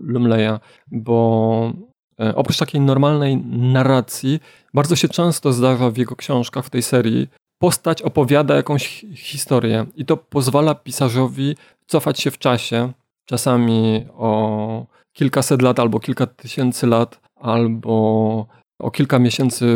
[0.00, 0.58] Lumleya,
[0.90, 1.72] bo
[2.20, 4.40] e, oprócz takiej normalnej narracji,
[4.74, 10.04] bardzo się często zdarza w jego książkach, w tej serii, postać opowiada jakąś historię i
[10.04, 12.92] to pozwala pisarzowi cofać się w czasie,
[13.24, 18.46] czasami o kilkaset lat albo kilka tysięcy lat, albo
[18.78, 19.66] o kilka miesięcy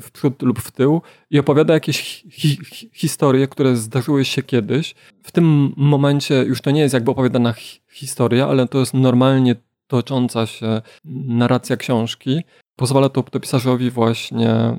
[0.00, 4.94] w przód lub w tył i opowiada jakieś hi hi historie, które zdarzyły się kiedyś.
[5.22, 9.56] W tym momencie już to nie jest jakby opowiadana hi historia, ale to jest normalnie
[9.86, 12.42] tocząca się narracja książki.
[12.76, 14.76] Pozwala to, to pisarzowi właśnie e,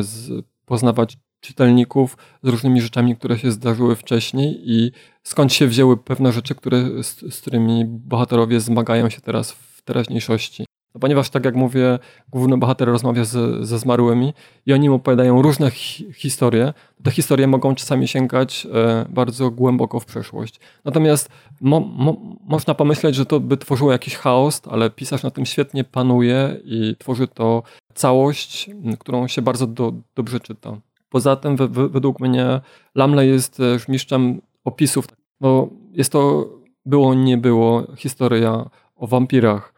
[0.00, 6.32] z, poznawać czytelników z różnymi rzeczami, które się zdarzyły wcześniej i skąd się wzięły pewne
[6.32, 10.64] rzeczy, które, z, z którymi bohaterowie zmagają się teraz w teraźniejszości.
[10.94, 14.34] No ponieważ, tak jak mówię, główny bohater rozmawia z, ze zmarłymi
[14.66, 20.00] i oni mu opowiadają różne hi historie, te historie mogą czasami sięgać e, bardzo głęboko
[20.00, 20.60] w przeszłość.
[20.84, 21.28] Natomiast
[21.60, 25.84] mo mo można pomyśleć, że to by tworzyło jakiś chaos, ale pisarz na tym świetnie
[25.84, 27.62] panuje i tworzy to
[27.94, 30.80] całość, którą się bardzo do, dobrze czyta.
[31.08, 31.56] Poza tym,
[31.90, 32.60] według mnie,
[32.94, 35.04] Lamle jest też mistrzem opisów,
[35.40, 36.48] bo jest to
[36.86, 39.73] było, nie było historia o wampirach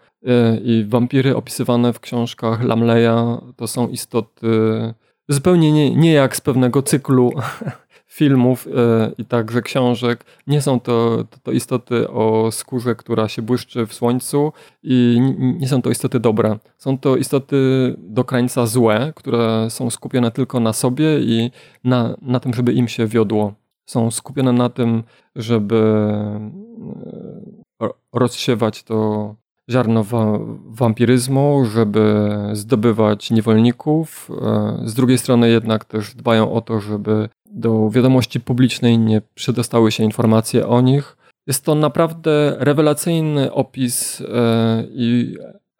[0.64, 4.48] i wampiry opisywane w książkach Lamleya to są istoty
[5.28, 7.30] zupełnie nie, nie jak z pewnego cyklu
[8.06, 10.24] filmów e, i także książek.
[10.46, 15.20] Nie są to, to, to, istoty o skórze, która się błyszczy w słońcu i
[15.60, 16.58] nie są to istoty dobre.
[16.78, 17.56] Są to istoty
[17.98, 21.50] do krańca złe, które są skupione tylko na sobie i
[21.84, 23.54] na, na tym, żeby im się wiodło.
[23.86, 25.02] Są skupione na tym,
[25.36, 25.76] żeby
[27.82, 29.34] e, rozsiewać to
[29.70, 34.30] ziarno wa wampiryzmu, żeby zdobywać niewolników.
[34.42, 39.92] E, z drugiej strony jednak też dbają o to, żeby do wiadomości publicznej nie przedostały
[39.92, 41.16] się informacje o nich.
[41.46, 45.36] Jest to naprawdę rewelacyjny opis e, i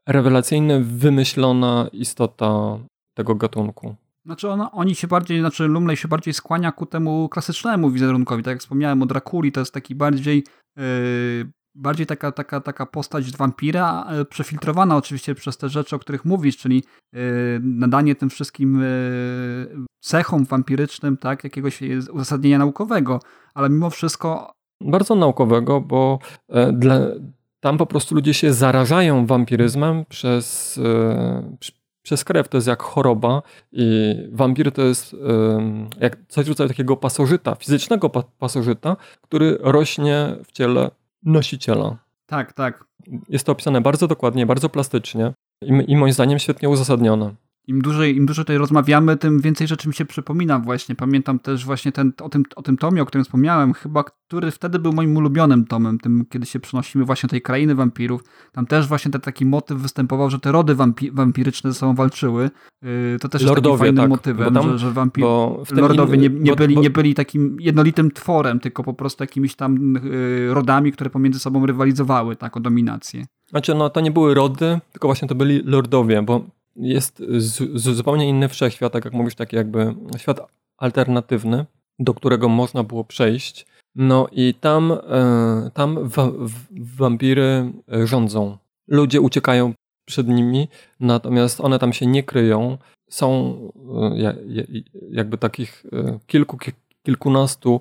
[0.07, 2.79] rewelacyjnie wymyślona istota
[3.15, 3.95] tego gatunku.
[4.25, 8.43] Znaczy ona, oni się bardziej, znaczy Lumley się bardziej skłania ku temu klasycznemu wizerunkowi.
[8.43, 10.45] Tak jak wspomniałem o Drakuli, to jest taki bardziej
[10.77, 10.83] yy,
[11.77, 16.57] bardziej taka, taka, taka postać wampira, e, przefiltrowana oczywiście przez te rzeczy, o których mówisz,
[16.57, 17.21] czyli yy,
[17.63, 21.81] nadanie tym wszystkim yy, cechom wampirycznym, tak, jakiegoś
[22.13, 23.21] uzasadnienia naukowego,
[23.55, 24.53] ale mimo wszystko...
[24.81, 26.19] Bardzo naukowego, bo
[26.73, 27.01] dla,
[27.61, 30.81] tam po prostu ludzie się zarażają wampiryzmem przez,
[32.03, 32.49] przez krew.
[32.49, 35.17] To jest jak choroba i wampir to jest
[36.01, 40.91] jak coś rodzaju takiego pasożyta, fizycznego pasożyta, który rośnie w ciele
[41.27, 41.97] nosiciela.
[42.27, 42.85] Tak, tak.
[43.29, 47.35] Jest to opisane bardzo dokładnie, bardzo plastycznie i, i moim zdaniem świetnie uzasadnione
[47.67, 50.95] im dłużej, im dłużej tutaj rozmawiamy, tym więcej rzeczy mi się przypomina właśnie.
[50.95, 54.79] Pamiętam też właśnie ten, o, tym, o tym tomie, o którym wspomniałem, chyba, który wtedy
[54.79, 58.23] był moim ulubionym tomem, tym, kiedy się przenosimy właśnie do tej krainy wampirów.
[58.53, 62.51] Tam też właśnie ten taki motyw występował, że te rody wampi wampiryczne ze sobą walczyły.
[62.83, 65.25] Yy, to też Lordowie, jest takim fajnym tak, motywem, tam, że, że wampir...
[65.73, 70.55] Lordowie nie, nie, byli, nie byli takim jednolitym tworem, tylko po prostu jakimiś tam yy,
[70.55, 73.27] rodami, które pomiędzy sobą rywalizowały tak, o dominację.
[73.51, 76.45] Znaczy, no to nie były rody, tylko właśnie to byli lordowie, bo
[76.77, 80.41] jest z, z zupełnie inny wszechświat, tak jak mówisz, taki jakby świat
[80.79, 81.67] alternatywny,
[81.99, 83.67] do którego można było przejść.
[83.95, 86.33] No i tam, e, tam wa,
[86.71, 87.73] wampiry
[88.05, 88.57] rządzą.
[88.89, 89.73] Ludzie uciekają
[90.05, 90.69] przed nimi,
[91.01, 92.79] natomiast one tam się nie kryją.
[93.11, 93.57] Są
[94.23, 94.37] e,
[95.11, 96.59] jakby takich e, kilku,
[97.03, 97.81] kilkunastu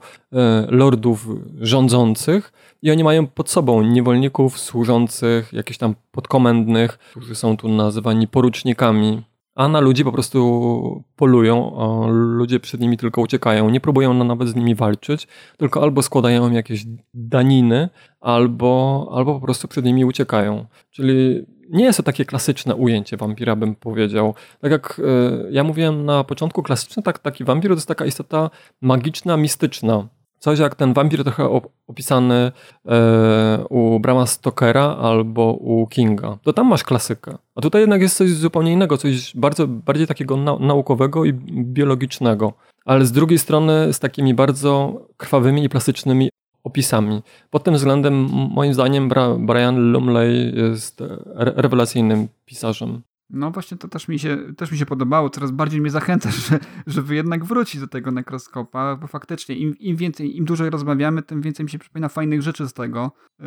[0.70, 1.28] lordów
[1.62, 8.28] rządzących i oni mają pod sobą niewolników, służących, jakichś tam podkomendnych, którzy są tu nazywani
[8.28, 9.24] porucznikami,
[9.56, 11.76] a na ludzi po prostu polują,
[12.10, 13.70] ludzie przed nimi tylko uciekają.
[13.70, 17.90] Nie próbują nawet z nimi walczyć, tylko albo składają jakieś daniny,
[18.22, 20.66] albo, albo po prostu przed nimi uciekają.
[20.92, 24.36] Czyli nie jest to takie klasyczne ujęcie wampira, bym powiedział.
[24.62, 28.50] Tak jak e, ja mówiłem na początku, klasyczny tak, taki wampir to jest taka istota
[28.82, 30.08] magiczna, mistyczna.
[30.46, 32.52] Coś jak ten wampir trochę opisany
[32.86, 36.38] e, u Brama Stokera albo u Kinga.
[36.44, 37.38] To tam masz klasykę.
[37.56, 42.54] A tutaj jednak jest coś zupełnie innego, coś bardzo, bardziej takiego naukowego i biologicznego.
[42.86, 46.30] Ale z drugiej strony z takimi bardzo krwawymi i plastycznymi
[46.64, 47.22] opisami.
[47.50, 51.04] Pod tym względem moim zdaniem Brian Lumley jest
[51.36, 53.02] rewelacyjnym pisarzem.
[53.30, 56.60] No właśnie to też mi się, też mi się podobało, coraz bardziej mnie zachęca, że,
[56.88, 61.42] żeby jednak wrócić do tego nekroskopa, bo faktycznie im, im więcej, im dłużej rozmawiamy, tym
[61.42, 63.46] więcej mi się przypomina fajnych rzeczy z tego, yy,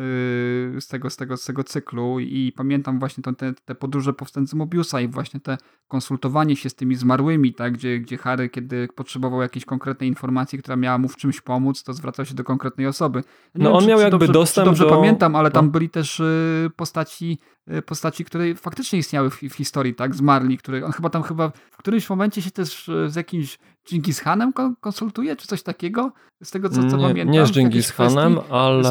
[0.81, 5.01] z tego, z tego, z tego cyklu i pamiętam właśnie te, te podróże powstępcy Mobiusa
[5.01, 9.65] i właśnie te konsultowanie się z tymi zmarłymi, tak, gdzie, gdzie Harry, kiedy potrzebował jakiejś
[9.65, 13.23] konkretnej informacji, która miała mu w czymś pomóc, to zwracał się do konkretnej osoby.
[13.55, 14.89] Nie no wiem, on miał jakby dobrze, dostęp dobrze do...
[14.89, 15.71] pamiętam, ale tam no.
[15.71, 17.37] byli też y, postaci
[17.77, 21.51] Y, postaci, które faktycznie istniały w, w, historii, tak, zmarli, który on chyba tam chyba
[21.71, 26.11] w którymś momencie się też y, z jakimś Dżingis Hanem konsultuje, czy coś takiego?
[26.43, 27.33] Z tego, co, co nie, pamiętam.
[27.33, 28.83] Nie z Dżingis Hanem, ale,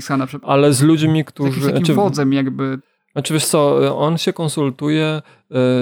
[0.00, 1.60] z Hana, ale z ludźmi, którzy...
[1.60, 2.78] Z jakimś takim wodzem jakby.
[3.12, 5.22] Znaczy wiesz co, on się konsultuje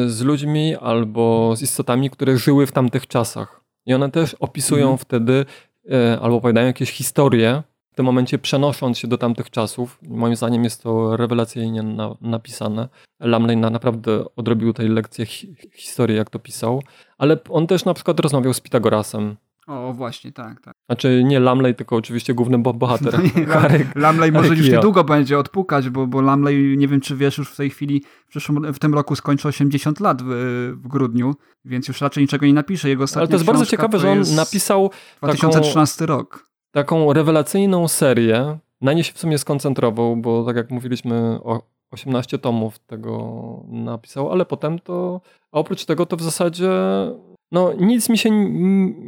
[0.05, 3.61] y, z ludźmi albo z istotami, które żyły w tamtych czasach.
[3.87, 4.99] I one też opisują mhm.
[4.99, 5.47] wtedy
[6.21, 9.99] albo opowiadają jakieś historie, w tym momencie przenosząc się do tamtych czasów.
[10.09, 12.89] Moim zdaniem jest to rewelacyjnie na, napisane.
[13.21, 16.83] Lamley na, naprawdę odrobił tej lekcję hi, historii, jak to pisał,
[17.19, 19.37] ale on też na przykład rozmawiał z Pitagorasem.
[19.67, 20.75] O, właśnie, tak, tak.
[20.87, 23.21] Znaczy nie Lamley, tylko oczywiście główny bohater.
[23.95, 27.57] Lamley może już niedługo będzie odpukać, bo, bo Lamley, nie wiem czy wiesz, już w
[27.57, 30.27] tej chwili, w, przyszłym, w tym roku skończy 80 lat w,
[30.83, 32.89] w grudniu, więc już raczej niczego nie napisze.
[32.89, 34.91] Jego Ale to jest bardzo ciekawe, że on napisał
[35.23, 36.17] 2013 taką...
[36.17, 38.59] rok taką rewelacyjną serię.
[38.81, 41.39] Na niej się w sumie skoncentrował, bo tak jak mówiliśmy,
[41.91, 45.21] 18 tomów tego napisał, ale potem to,
[45.53, 46.71] a oprócz tego to w zasadzie
[47.53, 48.31] no nic mi się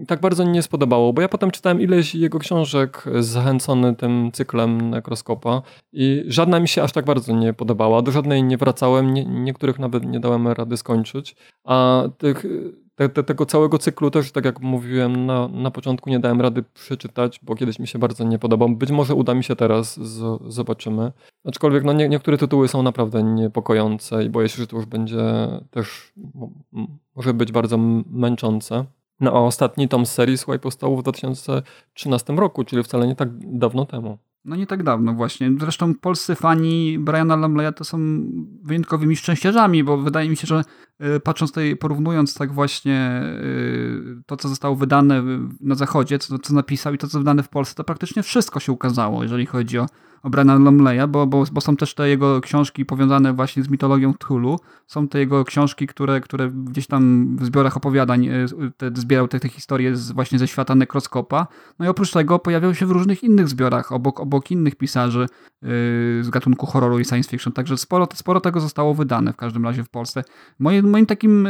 [0.06, 5.62] tak bardzo nie spodobało, bo ja potem czytałem ileś jego książek zachęcony tym cyklem Nekroskopa
[5.92, 8.02] i żadna mi się aż tak bardzo nie podobała.
[8.02, 12.44] Do żadnej nie wracałem, nie, niektórych nawet nie dałem rady skończyć, a tych
[12.94, 16.62] te, te, tego całego cyklu też, tak jak mówiłem na, na początku, nie dałem rady
[16.62, 18.68] przeczytać, bo kiedyś mi się bardzo nie podobał.
[18.68, 21.12] Być może uda mi się teraz, z, zobaczymy.
[21.44, 25.22] Aczkolwiek no, nie, niektóre tytuły są naprawdę niepokojące i boję się, że to już będzie
[25.70, 26.12] też
[27.16, 27.78] może być bardzo
[28.10, 28.84] męczące.
[29.20, 33.28] No a ostatni tom serii, słuchaj, powstał w 2013 roku, czyli wcale nie tak
[33.58, 34.18] dawno temu.
[34.44, 35.52] No nie tak dawno właśnie.
[35.60, 37.98] Zresztą polscy fani Briana Lamleya to są
[38.62, 40.62] wyjątkowymi szczęściarzami, bo wydaje mi się, że
[41.16, 45.22] y, patrząc tutaj, porównując tak właśnie y, to, co zostało wydane
[45.60, 48.72] na zachodzie, co, co napisał i to, co wydane w Polsce, to praktycznie wszystko się
[48.72, 52.84] ukazało, jeżeli chodzi o, o Briana Lamleya, bo, bo, bo są też te jego książki
[52.84, 54.60] powiązane właśnie z mitologią Cthulhu.
[54.86, 59.40] Są te jego książki, które, które gdzieś tam w zbiorach opowiadań y, te, zbierał te,
[59.40, 61.46] te historie z, właśnie ze świata nekroskopa.
[61.78, 65.68] No i oprócz tego pojawiał się w różnych innych zbiorach, obok, obok innych pisarzy yy,
[66.24, 67.52] z gatunku horroru i science fiction.
[67.52, 70.24] Także sporo, sporo tego zostało wydane w każdym razie w Polsce.
[70.58, 71.44] Moim, moim takim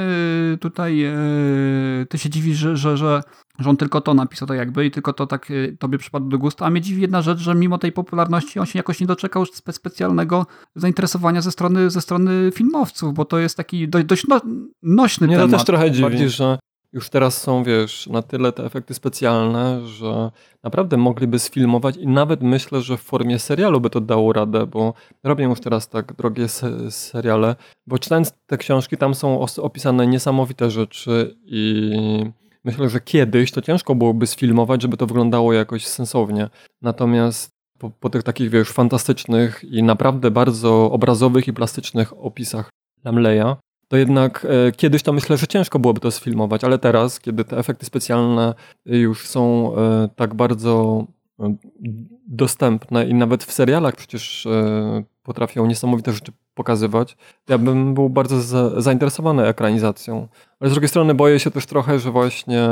[0.50, 3.22] yy, tutaj yy, ty się dziwisz, że, że, że
[3.58, 6.38] że on tylko to napisał tak jakby i tylko to tak y, tobie przypadło do
[6.38, 9.46] gustu, a mnie dziwi jedna rzecz, że mimo tej popularności on się jakoś nie doczekał
[9.46, 14.40] spe specjalnego zainteresowania ze strony, ze strony filmowców, bo to jest taki dość, dość no,
[14.82, 15.50] nośny nie, temat.
[15.50, 16.02] Nie, to też trochę dziwi.
[16.02, 16.58] Bardziej, że
[16.94, 20.30] już teraz są, wiesz, na tyle te efekty specjalne, że
[20.62, 24.94] naprawdę mogliby sfilmować i nawet myślę, że w formie serialu by to dało radę, bo
[25.24, 30.70] robię już teraz tak drogie se seriale, bo czytając te książki, tam są opisane niesamowite
[30.70, 31.92] rzeczy i
[32.64, 36.48] myślę, że kiedyś to ciężko byłoby sfilmować, żeby to wyglądało jakoś sensownie.
[36.82, 42.70] Natomiast po, po tych takich, wiesz, fantastycznych i naprawdę bardzo obrazowych i plastycznych opisach
[43.04, 43.56] Lamleya,
[43.88, 47.58] to jednak e, kiedyś to myślę, że ciężko byłoby to sfilmować, ale teraz, kiedy te
[47.58, 48.54] efekty specjalne
[48.86, 51.04] już są e, tak bardzo
[51.40, 51.56] e,
[52.26, 57.16] dostępne i nawet w serialach przecież e, potrafią niesamowite rzeczy pokazywać,
[57.48, 60.28] ja bym był bardzo za, zainteresowany ekranizacją.
[60.60, 62.68] Ale z drugiej strony boję się też trochę, że właśnie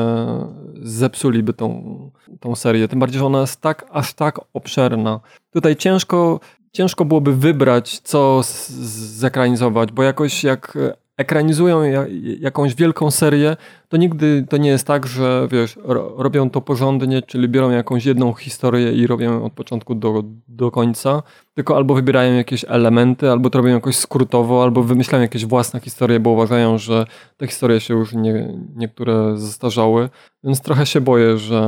[0.83, 2.88] zepsuliby tą, tą serię.
[2.88, 5.21] Tym bardziej, że ona jest tak, aż tak obszerna.
[5.53, 6.40] Tutaj ciężko,
[6.73, 8.40] ciężko byłoby wybrać, co
[9.14, 10.79] zekranizować, bo jakoś jak
[11.23, 11.83] ekranizują
[12.41, 13.57] jakąś wielką serię,
[13.89, 15.79] to nigdy to nie jest tak, że wiesz,
[16.17, 21.23] robią to porządnie, czyli biorą jakąś jedną historię i robią od początku do, do końca,
[21.55, 26.21] tylko albo wybierają jakieś elementy, albo to robią jakoś skrótowo, albo wymyślają jakieś własne historie,
[26.21, 27.07] bo uważają, że
[27.37, 30.09] te historie się już nie, niektóre zestarzały,
[30.45, 31.63] więc trochę się boję, że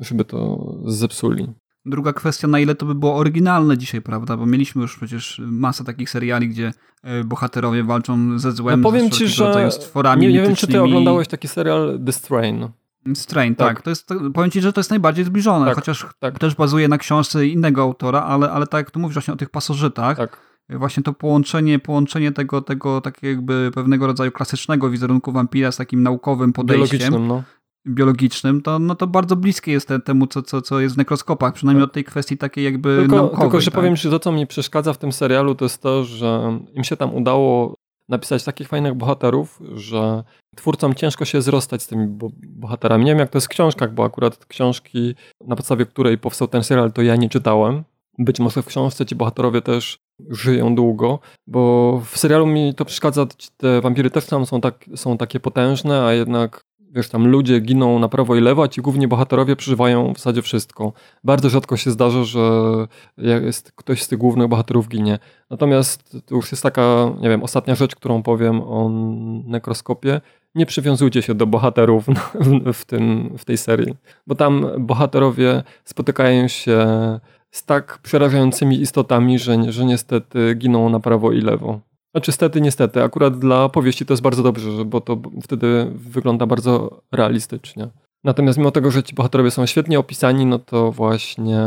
[0.00, 1.48] żeby to zepsuli.
[1.86, 4.36] Druga kwestia, na ile to by było oryginalne dzisiaj, prawda?
[4.36, 9.10] Bo mieliśmy już przecież masę takich seriali, gdzie e, bohaterowie walczą ze złem, no powiem
[9.10, 12.68] ci, że stworami nie, nie wiem, czy ty oglądałeś taki serial The Strain.
[13.14, 13.68] Strain, tak.
[13.68, 13.82] tak.
[13.82, 16.38] To jest, powiem ci, że to jest najbardziej zbliżone, tak, chociaż tak.
[16.38, 19.50] też bazuje na książce innego autora, ale, ale tak jak tu mówisz właśnie o tych
[19.50, 20.40] pasożytach, tak.
[20.68, 26.02] właśnie to połączenie, połączenie tego, tego takiego jakby pewnego rodzaju klasycznego wizerunku wampira z takim
[26.02, 27.42] naukowym podejściem, no
[27.86, 31.54] biologicznym, to, no to bardzo bliskie jest te, temu, co, co, co jest w nekroskopach,
[31.54, 33.40] przynajmniej od tej kwestii takiej jakby tylko, naukowej.
[33.40, 33.80] Tylko, że tak?
[33.80, 36.96] powiem, że to, co mi przeszkadza w tym serialu, to jest to, że im się
[36.96, 37.74] tam udało
[38.08, 40.24] napisać takich fajnych bohaterów, że
[40.56, 43.04] twórcom ciężko się zrostać z tymi bohaterami.
[43.04, 45.14] Nie wiem, jak to jest w książkach, bo akurat książki,
[45.46, 47.84] na podstawie której powstał ten serial, to ja nie czytałem.
[48.18, 49.98] Być może w książce ci bohaterowie też
[50.30, 55.18] żyją długo, bo w serialu mi to przeszkadza, te wampiry też tam są, tak, są
[55.18, 56.60] takie potężne, a jednak
[56.94, 60.42] wiesz, tam ludzie giną na prawo i lewo, a ci główni bohaterowie przeżywają w zasadzie
[60.42, 60.92] wszystko.
[61.24, 62.40] Bardzo rzadko się zdarza, że
[63.18, 65.18] jest, ktoś z tych głównych bohaterów ginie.
[65.50, 68.90] Natomiast to już jest taka, nie wiem, ostatnia rzecz, którą powiem o
[69.44, 70.20] nekroskopie.
[70.54, 72.06] Nie przywiązujcie się do bohaterów
[72.80, 73.94] w, tym, w tej serii,
[74.26, 76.86] bo tam bohaterowie spotykają się
[77.50, 81.80] z tak przerażającymi istotami, że, że niestety giną na prawo i lewo.
[82.14, 87.02] Znaczy stety, niestety, akurat dla powieści to jest bardzo dobrze, bo to wtedy wygląda bardzo
[87.12, 87.88] realistycznie.
[88.24, 91.60] Natomiast mimo tego, że ci bohaterowie są świetnie opisani, no to właśnie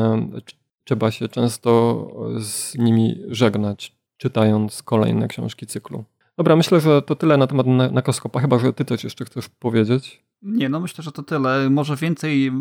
[0.83, 2.07] trzeba się często
[2.39, 6.03] z nimi żegnać, czytając kolejne książki cyklu.
[6.37, 10.23] Dobra, myślę, że to tyle na temat Nakroskopa, chyba że ty coś jeszcze chcesz powiedzieć.
[10.41, 11.69] Nie, no myślę, że to tyle.
[11.69, 12.51] Może więcej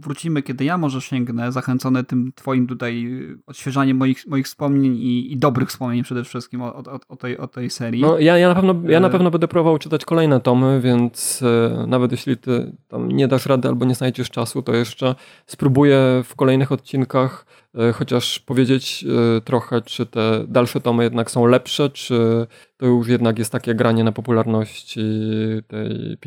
[0.00, 3.08] wrócimy, kiedy ja może sięgnę, zachęcony tym twoim tutaj
[3.46, 7.48] odświeżaniem moich, moich wspomnień i, i dobrych wspomnień przede wszystkim o, o, o, tej, o
[7.48, 8.02] tej serii.
[8.02, 11.42] No, ja, ja, na pewno, ja na e, pewno będę próbował czytać kolejne tomy, więc
[11.42, 15.14] e, nawet jeśli ty tam nie dasz rady albo nie znajdziesz czasu, to jeszcze
[15.46, 17.46] spróbuję w kolejnych odcinkach
[17.92, 19.04] chociaż powiedzieć
[19.36, 23.74] e, trochę, czy te dalsze tomy jednak są lepsze, czy to już jednak jest takie
[23.74, 25.00] granie na popularności
[25.68, 26.18] tej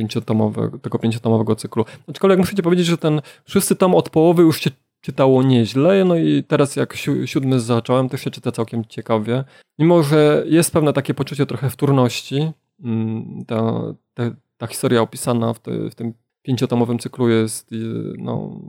[0.82, 1.86] tego pięciotomowego cyklu.
[2.08, 4.70] Aczkolwiek muszę ci powiedzieć, że ten szósty tom od połowy już się
[5.02, 9.44] czytało nieźle, no i teraz jak si siódmy zacząłem, to się czyta całkiem ciekawie.
[9.80, 12.52] Mimo, że jest pewne takie poczucie trochę wtórności,
[12.84, 17.76] mm, to, te, ta historia opisana w, te, w tym pięciotomowym cyklu jest y,
[18.18, 18.60] no,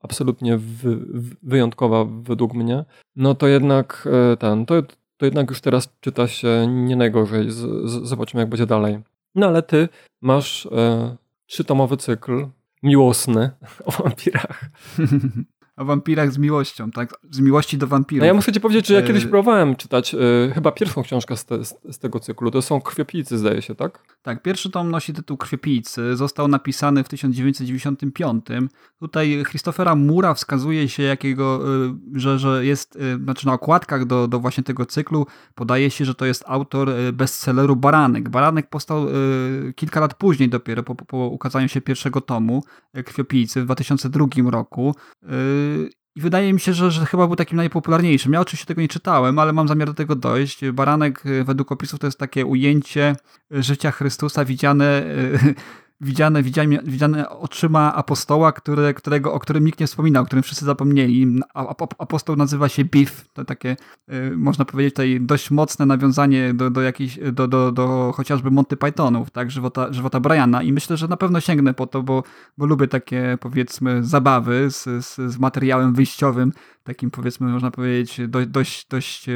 [0.00, 0.58] absolutnie
[1.42, 2.84] wyjątkowa według mnie,
[3.16, 4.82] no to jednak e, ten, to,
[5.16, 7.50] to jednak już teraz czyta się nie najgorzej.
[7.50, 7.56] Z,
[7.90, 8.98] z, zobaczymy, jak będzie dalej.
[9.34, 9.88] No ale ty
[10.20, 12.46] masz e, trzytomowy cykl
[12.82, 13.50] miłosny
[13.84, 14.70] o wampirach.
[15.76, 17.14] o wampirach z miłością, tak?
[17.30, 18.20] Z miłości do wampirów.
[18.20, 21.44] No ja muszę ci powiedzieć, że ja kiedyś próbowałem czytać y, chyba pierwszą książkę z,
[21.44, 22.50] te, z, tego cyklu.
[22.50, 23.98] To są Krwiopijcy, zdaje się, tak?
[24.22, 26.16] Tak, pierwszy tom nosi tytuł Krwiopijcy.
[26.16, 28.46] Został napisany w 1995.
[28.98, 34.28] Tutaj Christophera Mura wskazuje się, jakiego, y, że, że jest, y, znaczy na okładkach do,
[34.28, 38.28] do właśnie tego cyklu podaje się, że to jest autor bestselleru Baranek.
[38.28, 39.06] Baranek powstał
[39.76, 42.64] kilka lat później dopiero po, po ukazaniu się pierwszego tomu
[43.04, 44.94] Krwiopijcy w 2002 roku.
[46.16, 48.32] I wydaje mi się, że, że chyba był takim najpopularniejszym.
[48.32, 50.70] Ja oczywiście tego nie czytałem, ale mam zamiar do tego dojść.
[50.70, 53.16] Baranek według opisów to jest takie ujęcie
[53.50, 55.02] życia Chrystusa widziane
[56.00, 60.64] widziane, widziane, widziane oczyma apostoła, które, którego, o którym nikt nie wspominał, o którym wszyscy
[60.64, 61.40] zapomnieli.
[61.98, 63.28] Apostoł nazywa się Biff.
[63.32, 63.76] To takie,
[64.12, 68.76] y, można powiedzieć, tutaj dość mocne nawiązanie do, do, jakichś, do, do, do chociażby Monty
[68.76, 70.62] Pythonów, tak, żywota, żywota Briana.
[70.62, 72.22] I myślę, że na pewno sięgnę po to, bo,
[72.58, 76.52] bo lubię takie, powiedzmy, zabawy z, z, z materiałem wyjściowym,
[76.84, 79.32] takim powiedzmy, można powiedzieć, do, dość, dość e,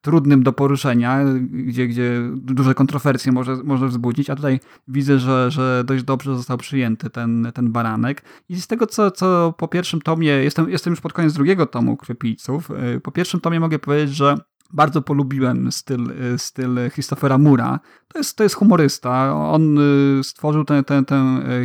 [0.00, 5.82] trudnym do poruszenia, gdzie, gdzie duże kontrowersje może, może wzbudzić, a tutaj widzę, że, że
[5.86, 8.22] dość dobrze został przyjęty ten, ten baranek.
[8.48, 11.96] I z tego, co, co po pierwszym tomie, jestem, jestem już pod koniec drugiego tomu
[11.96, 14.36] Krwiopijców, e, po pierwszym tomie mogę powiedzieć, że
[14.72, 17.80] bardzo polubiłem styl, e, styl Christophera Mura.
[18.08, 19.34] To jest, to jest humorysta.
[19.34, 19.78] On
[20.22, 20.82] stworzył tę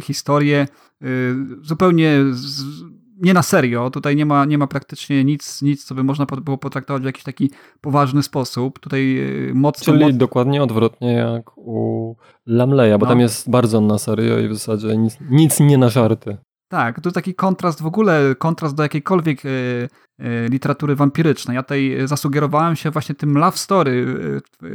[0.01, 0.67] historię
[1.61, 2.63] zupełnie z,
[3.22, 3.89] nie na serio.
[3.89, 7.24] Tutaj nie ma, nie ma praktycznie nic, nic, co by można było potraktować w jakiś
[7.24, 7.51] taki
[7.82, 8.80] poważny sposób.
[8.80, 9.18] Tutaj
[9.49, 9.93] y, mocno...
[9.93, 10.18] Czyli moc...
[10.18, 13.11] dokładnie odwrotnie jak u Lamleya, bo no.
[13.11, 16.38] tam jest bardzo na serio i w zasadzie nic, nic nie na żarty.
[16.68, 21.55] Tak, to taki kontrast w ogóle, kontrast do jakiejkolwiek y, y, literatury wampirycznej.
[21.55, 24.05] Ja tutaj zasugerowałem się właśnie tym love story,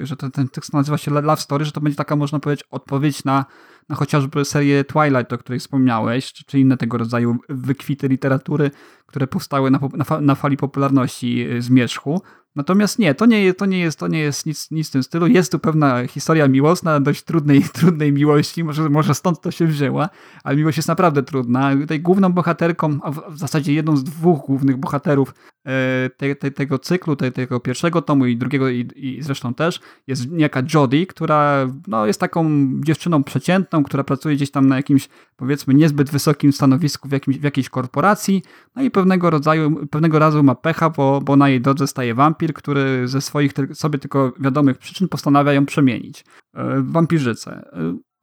[0.03, 3.25] że ten, ten tekst nazywa się love story, że to będzie taka, można powiedzieć, odpowiedź
[3.25, 3.45] na
[3.91, 8.71] na chociażby serię Twilight, o której wspomniałeś, czy, czy inne tego rodzaju wykwity literatury,
[9.11, 12.23] które powstały na, na, na fali popularności y, Zmierzchu.
[12.57, 15.27] Natomiast nie, to nie, to nie jest, to nie jest nic, nic w tym stylu.
[15.27, 20.09] Jest tu pewna historia miłosna, dość trudnej, trudnej miłości, może, może stąd to się wzięła,
[20.45, 21.77] ale miłość jest naprawdę trudna.
[21.77, 25.35] Tutaj główną bohaterką, a w, zasadzie jedną z dwóch głównych bohaterów
[25.67, 29.81] e, te, te, tego cyklu, te, tego pierwszego tomu i drugiego i, i zresztą też,
[30.07, 35.09] jest niejaka Jodie, która no, jest taką dziewczyną przeciętną, która pracuje gdzieś tam na jakimś,
[35.37, 38.43] powiedzmy, niezbyt wysokim stanowisku w, jakimś, w jakiejś korporacji,
[38.77, 42.55] no i pewnego rodzaju, pewnego razu ma pecha, bo, bo na jej drodze staje wampir,
[42.55, 46.25] który ze swoich sobie tylko wiadomych przyczyn postanawia ją przemienić
[46.55, 47.71] e, wampirzycę.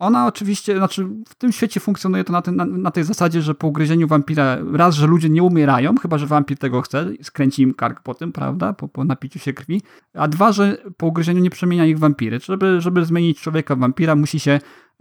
[0.01, 3.55] E, ona oczywiście, znaczy w tym świecie funkcjonuje to na, na, na, tej zasadzie, że
[3.55, 7.73] po ugryzieniu wampira raz, że ludzie nie umierają, chyba że wampir tego chce, skręci im
[7.73, 9.81] kark po tym, prawda, po, po napiciu się krwi,
[10.13, 12.39] a dwa, że po ugryzieniu nie przemienia ich wampiry.
[12.39, 14.59] Żeby, żeby zmienić człowieka w wampira, musi się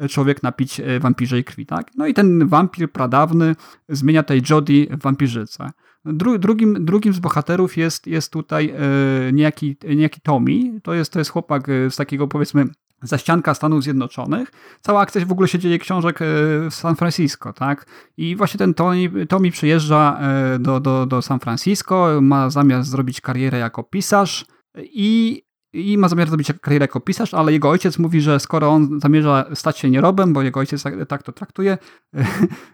[0.09, 1.91] człowiek napić e, wampirzej krwi, tak?
[1.97, 3.57] No i ten wampir pradawny
[3.89, 5.71] zmienia tej Jodie w wampirzycę.
[6.05, 8.75] Dru, drugim, drugim z bohaterów jest, jest tutaj
[9.29, 10.81] e, niejaki, niejaki Tommy.
[10.83, 12.65] To jest, to jest chłopak e, z takiego powiedzmy
[13.03, 14.53] zaścianka Stanów Zjednoczonych.
[14.81, 16.19] Cała akcja w ogóle się dzieje książek
[16.71, 17.87] w San Francisco, tak?
[18.17, 20.21] I właśnie ten Tommy, Tommy przyjeżdża
[20.59, 24.47] do, do, do San Francisco, ma zamiar zrobić karierę jako pisarz
[24.79, 25.43] i
[25.77, 29.45] i ma zamiar zrobić karierę jako pisarz, ale jego ojciec mówi, że skoro on zamierza
[29.55, 31.79] stać się nierobem, bo jego ojciec tak, tak to traktuje,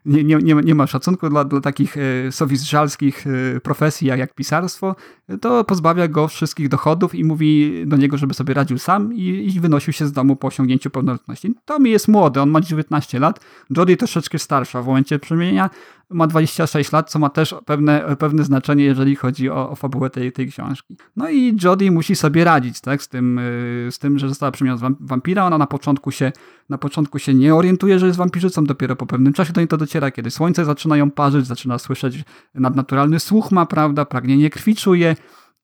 [0.05, 4.96] nie, nie, nie, ma szacunku dla, dla takich e, sowizżalskich e, profesji jak, jak pisarstwo,
[5.40, 9.61] to pozbawia go wszystkich dochodów i mówi do niego, żeby sobie radził sam i, i
[9.61, 11.55] wynosił się z domu po osiągnięciu pełnoletności.
[11.64, 13.40] Tommy jest młody, on ma 19 lat,
[13.76, 15.70] Jodie troszeczkę starsza w momencie przemienienia,
[16.12, 20.32] ma 26 lat, co ma też pewne, pewne znaczenie, jeżeli chodzi o, o fabułę tej,
[20.32, 20.96] tej książki.
[21.16, 24.78] No i Jodie musi sobie radzić tak, z, tym, y, z tym, że została przemieniona
[24.88, 25.47] z wampira.
[25.47, 26.32] Ona na początku, się,
[26.68, 29.76] na początku się nie orientuje, że jest wampirzycą, dopiero po pewnym czasie do niej to
[29.76, 32.24] dociera, kiedy słońce zaczyna ją parzyć, zaczyna słyszeć
[32.55, 35.16] nadnaturalny słuch ma, prawda, pragnienie krwi czuje,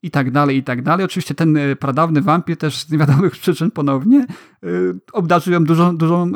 [0.02, 1.04] i tak dalej, i tak dalej.
[1.04, 4.26] Oczywiście ten e, pradawny wampir też z niewiadomych przyczyn ponownie
[4.62, 4.68] e,
[5.12, 6.30] obdarzył ją dużą, dużą e,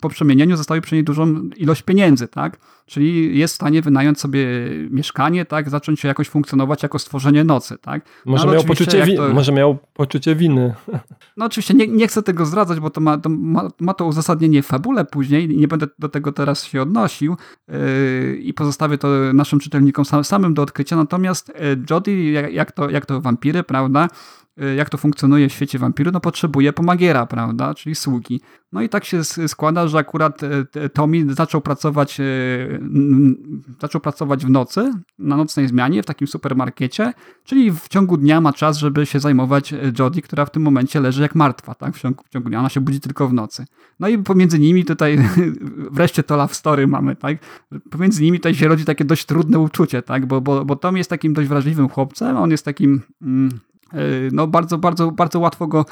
[0.00, 2.58] po przemienieniu zostawił przy niej dużą ilość pieniędzy, tak?
[2.86, 4.46] Czyli jest w stanie wynająć sobie
[4.90, 5.70] mieszkanie, tak?
[5.70, 8.04] Zacząć się jakoś funkcjonować jako stworzenie nocy, tak?
[8.26, 9.28] No może, miał poczucie, to...
[9.28, 10.74] może miał poczucie winy.
[11.36, 14.62] No oczywiście nie, nie chcę tego zdradzać, bo to ma, to ma, ma to uzasadnienie
[14.62, 17.36] w fabule później nie będę do tego teraz się odnosił
[17.68, 20.96] yy, i pozostawię to naszym czytelnikom sam, samym do odkrycia.
[20.96, 21.52] Natomiast
[21.90, 24.08] Jodie, jak, jak, to, jak to wampiry, prawda?
[24.62, 28.40] Y, jak to funkcjonuje w świecie wampiru, no potrzebuje pomagiera, prawda, czyli sługi.
[28.72, 30.40] No i tak się składa, że akurat
[30.74, 32.24] e, Tommy zaczął pracować, e,
[33.80, 37.12] zaczął pracować w nocy, na nocnej zmianie w takim supermarkecie,
[37.44, 41.22] czyli w ciągu dnia ma czas, żeby się zajmować Jodie, która w tym momencie leży
[41.22, 43.64] jak martwa, tak, w ciągu, w ciągu dnia, ona się budzi tylko w nocy.
[44.00, 45.18] No i pomiędzy nimi tutaj
[45.90, 47.38] wreszcie to love story mamy, tak,
[47.90, 51.10] pomiędzy nimi tutaj się rodzi takie dość trudne uczucie, tak, bo, bo, bo Tom jest
[51.10, 53.02] takim dość wrażliwym chłopcem, on jest takim...
[53.22, 53.60] Mm,
[54.32, 55.84] no bardzo, bardzo, bardzo łatwo go,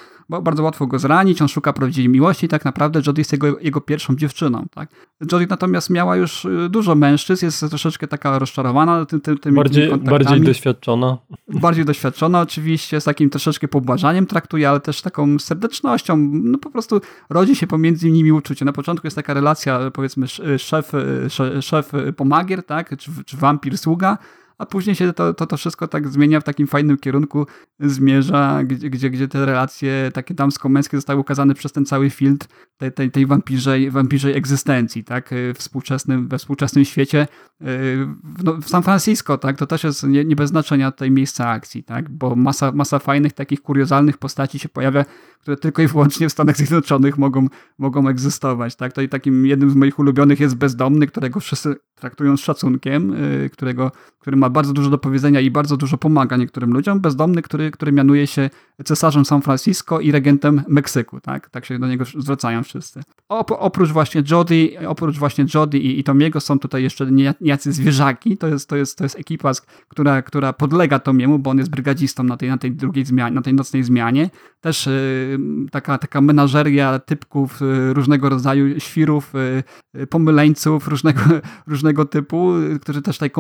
[0.43, 3.81] bardzo łatwo go zranić, on szuka prawdziwej miłości i tak naprawdę Jodie jest jego, jego
[3.81, 4.89] pierwszą dziewczyną, tak.
[5.33, 9.97] Jodie natomiast miała już e, dużo mężczyzn, jest troszeczkę taka rozczarowana tym, tym, tymi bardziej,
[9.99, 11.19] bardziej doświadczona.
[11.49, 17.01] Bardziej doświadczona oczywiście, z takim troszeczkę pobłażaniem traktuje, ale też taką serdecznością, no po prostu
[17.31, 18.65] rodzi się pomiędzy nimi uczucie.
[18.65, 20.29] Na początku jest taka relacja, powiedzmy,
[20.59, 20.93] szef,
[21.29, 24.19] szef, szef pomagier, tak, czy, czy wampir sługa,
[24.61, 27.47] a później się to, to, to wszystko tak zmienia w takim fajnym kierunku,
[27.79, 32.47] zmierza, gdzie, gdzie, gdzie te relacje takie damsko-męskie zostały ukazane przez ten cały filtr
[32.77, 37.27] tej, tej, tej wampirzej, wampirzej egzystencji, tak, współczesnym, we współczesnym świecie.
[38.45, 41.83] No, w San Francisco, tak, to też jest nie, nie bez znaczenia tutaj miejsca akcji,
[41.85, 45.05] tak, bo masa, masa fajnych, takich kuriozalnych postaci się pojawia,
[45.41, 47.47] które tylko i wyłącznie w Stanach Zjednoczonych mogą,
[47.79, 52.37] mogą egzystować, tak, to i takim jednym z moich ulubionych jest Bezdomny, którego wszyscy traktują
[52.37, 53.15] z szacunkiem,
[53.53, 57.01] którego, który ma bardzo dużo do powiedzenia i bardzo dużo pomaga niektórym ludziom.
[57.01, 58.51] Bezdomny, który, który mianuje się
[58.85, 61.51] cesarzem San Francisco i regentem Meksyku, tak?
[61.51, 63.01] Tak się do niego zwracają wszyscy.
[63.59, 67.07] oprócz właśnie Jody, oprócz właśnie Jody i, i Tomiego są tutaj jeszcze
[67.41, 68.37] niejacy zwierzaki.
[68.37, 69.53] To jest, to jest, to jest ekipa,
[69.89, 73.43] która, która podlega Tomiemu, bo on jest brygadzistą na tej, na tej drugiej zmianie, na
[73.43, 74.31] tej nocnej zmianie.
[74.61, 75.39] Też y,
[75.71, 79.33] taka, taka menażeria typków y, różnego rodzaju świrów,
[79.97, 81.21] y, pomyleńców różnego,
[81.67, 83.31] różnego typu, którzy też tutaj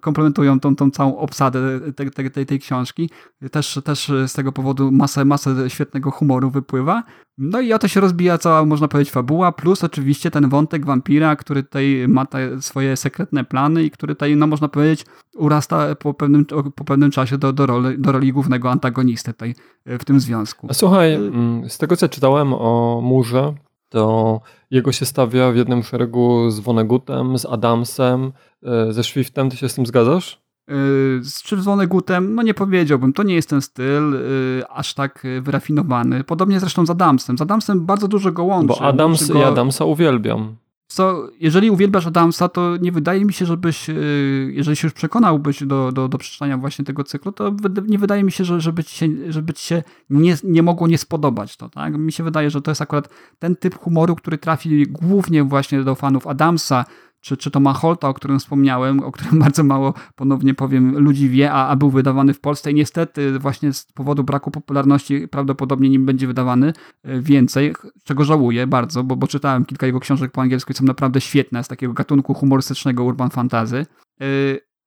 [0.00, 3.10] komplementują tą, tą całą obsadę tej, tej, tej książki.
[3.50, 7.02] Też, też z tego powodu masę, masę świetnego humoru wypływa.
[7.38, 11.36] No i o to się rozbija cała, można powiedzieć, fabuła, plus oczywiście ten wątek wampira,
[11.36, 16.14] który tutaj ma te swoje sekretne plany i który tutaj, no można powiedzieć, urasta po
[16.14, 16.44] pewnym,
[16.74, 19.54] po pewnym czasie do, do, roli, do roli głównego antagonisty tutaj
[19.86, 20.68] w tym związku.
[20.72, 23.54] Słuchaj, mm, z tego co czytałem o Murze,
[23.88, 24.40] to
[24.70, 29.50] jego się stawia w jednym szeregu z Wonegutem, z Adamsem, e, ze Swiftem.
[29.50, 30.45] Ty się z tym zgadzasz?
[30.68, 30.72] E,
[31.22, 36.24] z Czerwony Gutem, no nie powiedziałbym, to nie jest ten styl yy, aż tak wyrafinowany.
[36.24, 37.38] Podobnie zresztą z Adamsem.
[37.38, 38.66] Z Adamsem bardzo dużo go łączy.
[38.66, 39.38] Bo Adams go...
[39.38, 40.56] i Adamsa uwielbiam.
[40.88, 45.62] Co, jeżeli uwielbiasz Adamsa, to nie wydaje mi się, żebyś, y, jeżeli się już przekonałbyś
[45.62, 47.52] do, do, do przeczytania właśnie tego cyklu, to
[47.86, 50.98] nie wydaje mi się, że, żeby ci się, żeby ci się nie, nie mogło nie
[50.98, 51.68] spodobać to.
[51.68, 51.98] Tak?
[51.98, 53.08] Mi się wydaje, że to jest akurat
[53.38, 56.84] ten typ humoru, który trafi głównie właśnie do fanów Adamsa,
[57.26, 61.52] czy, czy Toma Holta, o którym wspomniałem, o którym bardzo mało, ponownie powiem, ludzi wie,
[61.52, 66.06] a, a był wydawany w Polsce i niestety właśnie z powodu braku popularności prawdopodobnie nim
[66.06, 66.72] będzie wydawany
[67.02, 67.74] e, więcej,
[68.04, 71.64] czego żałuję bardzo, bo, bo czytałem kilka jego książek po angielsku i są naprawdę świetne,
[71.64, 73.86] z takiego gatunku humorystycznego urban fantazy.
[74.20, 74.24] E,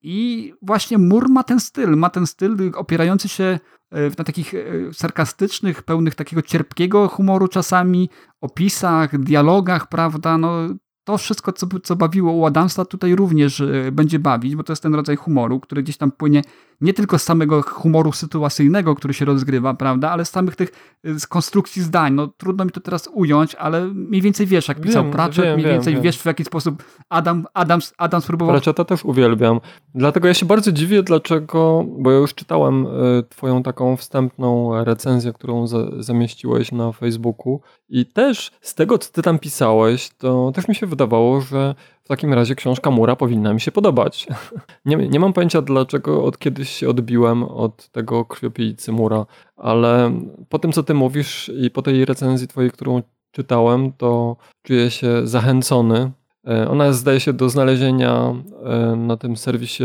[0.02, 3.58] I właśnie Mur ma ten styl, ma ten styl opierający się
[3.90, 4.54] e, na takich
[4.92, 8.08] sarkastycznych, pełnych takiego cierpkiego humoru czasami,
[8.40, 10.68] opisach, dialogach, prawda, no
[11.04, 14.82] to wszystko, co, co bawiło u Adamsa, tutaj również e, będzie bawić, bo to jest
[14.82, 16.42] ten rodzaj humoru, który gdzieś tam płynie
[16.80, 21.26] nie tylko z samego humoru sytuacyjnego, który się rozgrywa, prawda, ale z samych tych z
[21.26, 22.14] konstrukcji zdań.
[22.14, 25.54] No trudno mi to teraz ująć, ale mniej więcej wiesz, jak pisał wiem, Pratchett, wiem,
[25.54, 28.54] mniej więcej wiem, wiesz, w jaki sposób Adam, Adam, Adam spróbował...
[28.54, 29.60] Pratchetta też uwielbiam.
[29.94, 35.32] Dlatego ja się bardzo dziwię, dlaczego, bo ja już czytałem y, twoją taką wstępną recenzję,
[35.32, 40.68] którą za, zamieściłeś na Facebooku i też z tego, co ty tam pisałeś, to też
[40.68, 41.74] mi się wydawało, że
[42.10, 44.26] takim razie książka Mura powinna mi się podobać.
[44.84, 50.12] nie, nie mam pojęcia dlaczego od kiedyś się odbiłem od tego krwiopijcy Mura, ale
[50.48, 55.26] po tym co ty mówisz i po tej recenzji twojej, którą czytałem, to czuję się
[55.26, 56.10] zachęcony.
[56.48, 58.34] E, ona jest, zdaje się, do znalezienia
[58.64, 59.84] e, na tym serwisie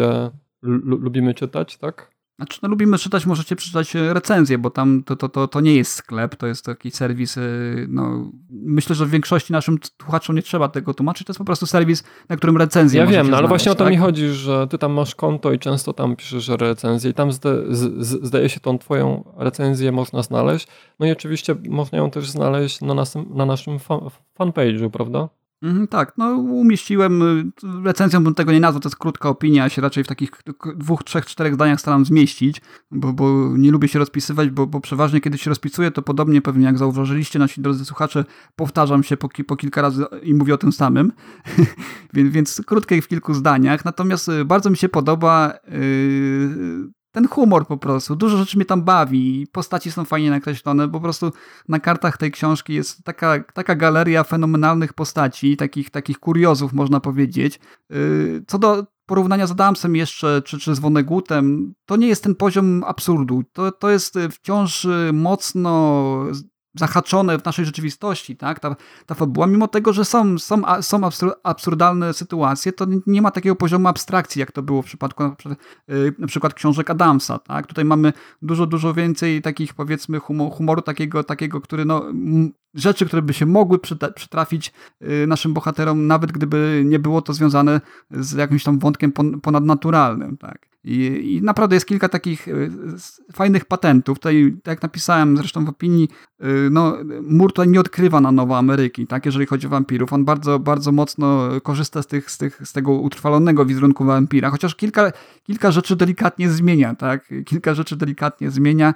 [0.61, 2.14] Lubimy czytać, tak?
[2.37, 5.75] Znaczy, no, lubimy czytać, możecie przeczytać e, recenzję, bo tam to, to, to, to nie
[5.75, 7.41] jest sklep, to jest taki serwis, e,
[7.87, 11.65] no, myślę, że w większości naszym słuchaczom nie trzeba tego tłumaczyć, to jest po prostu
[11.65, 13.81] serwis, na którym recenzję Ja wiem, no, ale znaleźć, właśnie tak?
[13.81, 17.13] o to mi chodzi, że ty tam masz konto i często tam piszesz recenzję i
[17.13, 20.67] tam zda, z, z, zdaje się tą twoją recenzję można znaleźć,
[20.99, 23.99] no i oczywiście można ją też znaleźć na, nas, na naszym fan,
[24.39, 25.29] fanpage'u, prawda?
[25.61, 27.51] Mhm, tak, no umieściłem, y,
[27.83, 30.31] recenzją bym tego nie nazwał, to jest krótka opinia, ja się raczej w takich
[30.75, 35.21] dwóch, trzech, czterech zdaniach staram zmieścić, bo, bo nie lubię się rozpisywać, bo, bo przeważnie
[35.21, 38.25] kiedy się rozpisuję, to podobnie pewnie jak zauważyliście nasi drodzy słuchacze,
[38.55, 41.11] powtarzam się po, po kilka razy i mówię o tym samym,
[42.13, 47.67] więc, więc krótkie w kilku zdaniach, natomiast y, bardzo mi się podoba yy, ten humor
[47.67, 48.15] po prostu.
[48.15, 49.47] Dużo rzeczy mnie tam bawi.
[49.51, 50.89] Postaci są fajnie nakreślone.
[50.89, 51.31] Po prostu
[51.67, 57.59] na kartach tej książki jest taka, taka galeria fenomenalnych postaci, takich, takich kuriozów, można powiedzieć.
[57.93, 62.35] Y, co do porównania z Adamsem jeszcze, czy, czy z Wonegutem, to nie jest ten
[62.35, 63.43] poziom absurdu.
[63.53, 66.15] To, to jest wciąż mocno
[66.75, 68.59] zahaczone w naszej rzeczywistości, tak?
[68.59, 71.01] Ta, ta fabuła, mimo tego, że są, są, są
[71.43, 75.23] absurdalne sytuacje, to nie ma takiego poziomu abstrakcji, jak to było w przypadku
[76.19, 77.67] na przykład, y, książek Adamsa, tak?
[77.67, 82.05] Tutaj mamy dużo, dużo więcej takich, powiedzmy, humoru, humoru takiego, takiego, który, no,
[82.75, 83.79] rzeczy, które by się mogły
[84.15, 89.11] przytrafić y, naszym bohaterom, nawet gdyby nie było to związane z jakimś tam wątkiem
[89.41, 90.75] ponadnaturalnym, tak?
[90.85, 92.71] I, I, naprawdę jest kilka takich y,
[93.33, 94.19] fajnych patentów.
[94.19, 96.09] Tutaj, tak jak napisałem zresztą w opinii,
[96.43, 100.13] y, no, Mur tutaj nie odkrywa na nowo Ameryki, tak, jeżeli chodzi o wampirów.
[100.13, 104.75] On bardzo, bardzo mocno korzysta z, tych, z, tych, z tego utrwalonego wizerunku wampira, chociaż
[104.75, 105.11] kilka,
[105.43, 108.93] kilka rzeczy delikatnie zmienia, tak, kilka rzeczy delikatnie zmienia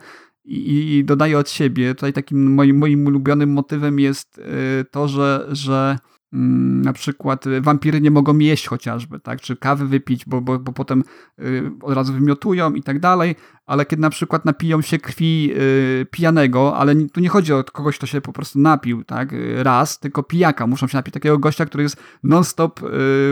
[0.49, 1.95] i, dodaje od siebie.
[1.95, 5.97] Tutaj takim moim, moim ulubionym motywem jest y, to, że, że
[6.33, 10.59] Mm, na przykład y, wampiry nie mogą jeść chociażby, tak, czy kawy wypić, bo, bo,
[10.59, 11.03] bo potem
[11.39, 13.35] y, od razu wymiotują i tak dalej,
[13.69, 17.97] ale kiedy na przykład napiją się krwi y, pijanego, ale tu nie chodzi o kogoś,
[17.97, 21.83] kto się po prostu napił, tak, raz, tylko pijaka, muszą się napić takiego gościa, który
[21.83, 22.79] jest non-stop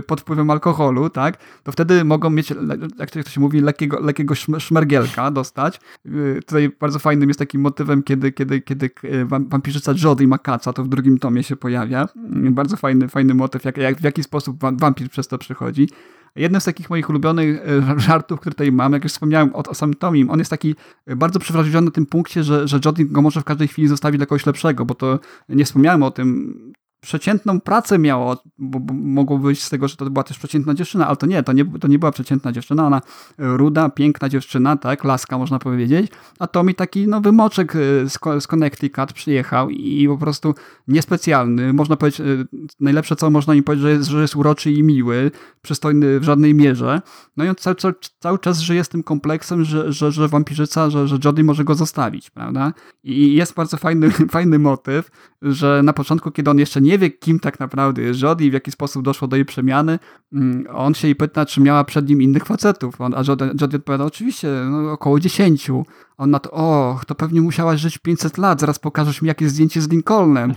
[0.07, 2.53] pod wpływem alkoholu, tak, to wtedy mogą mieć,
[2.99, 5.79] jak to się mówi, lekkiego, lekkiego szmergielka dostać.
[6.45, 8.89] Tutaj bardzo fajnym jest takim motywem, kiedy, kiedy, kiedy
[9.25, 12.07] wampirzyca Jody ma kaca, to w drugim tomie się pojawia.
[12.51, 15.89] Bardzo fajny fajny, fajny motyw, jak, jak, w jaki sposób wampir przez to przychodzi.
[16.37, 19.73] Jednym z takich moich ulubionych e, żartów, które tutaj mam, jak już wspomniałem o, o
[19.73, 20.75] samym Tomim, on jest taki
[21.05, 24.17] e, bardzo przewrażliwiony na tym punkcie, że, że Jody go może w każdej chwili zostawić
[24.17, 25.19] dla kogoś lepszego, bo to
[25.49, 26.53] nie wspomniałem o tym,
[27.01, 31.07] przeciętną pracę miało, bo, bo mogło być z tego, że to była też przeciętna dziewczyna,
[31.07, 33.01] ale to nie, to nie, to nie była przeciętna dziewczyna, ona
[33.37, 38.19] ruda, piękna dziewczyna, tak, laska można powiedzieć, a to mi taki no, wymoczek y, z,
[38.39, 40.55] z Connecticut przyjechał i po prostu
[40.87, 42.47] niespecjalny, można powiedzieć, y,
[42.79, 45.31] najlepsze co można mi powiedzieć, że jest, że jest uroczy i miły,
[45.61, 47.01] przystojny w żadnej mierze,
[47.37, 50.89] no i on cały, cały, cały czas żyje z tym kompleksem, że, że, że wampirzyca,
[50.89, 52.73] że, że Jody może go zostawić, prawda,
[53.03, 55.09] i jest bardzo fajny, fajny motyw,
[55.41, 58.53] że na początku, kiedy on jeszcze nie wie, kim tak naprawdę jest Jody i w
[58.53, 59.99] jaki sposób doszło do jej przemiany,
[60.33, 63.01] mm, on się jej pyta, czy miała przed nim innych facetów.
[63.01, 65.85] A Jody, Jody odpowiada, oczywiście, no, około dziesięciu.
[66.17, 69.81] On na to, o, to pewnie musiałaś żyć 500 lat, zaraz pokażesz mi jakieś zdjęcie
[69.81, 70.53] z Lincolnem.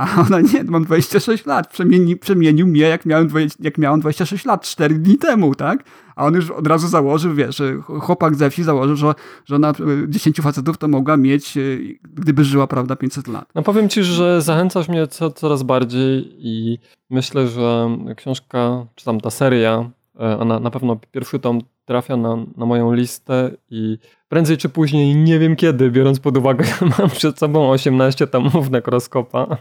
[0.00, 4.44] A ona nie, mam 26 lat, przemieni, przemienił mnie jak miałem, 20, jak miałem 26
[4.44, 5.84] lat, 4 dni temu, tak?
[6.16, 7.62] A on już od razu założył, wiesz,
[8.00, 9.72] chłopak ze wsi założył, że, że na
[10.08, 11.60] 10 e, facetów to mogła mieć, e,
[12.04, 13.48] gdyby żyła, prawda, 500 lat.
[13.54, 16.78] No powiem ci, że zachęcasz mnie co, coraz bardziej i
[17.10, 19.90] myślę, że książka, czy tam ta seria,
[20.20, 21.60] e, ona na pewno pierwszy tom
[21.90, 26.64] trafia na, na moją listę i prędzej czy później, nie wiem kiedy, biorąc pod uwagę,
[26.98, 29.56] mam przed sobą 18 tomów nekroskopa.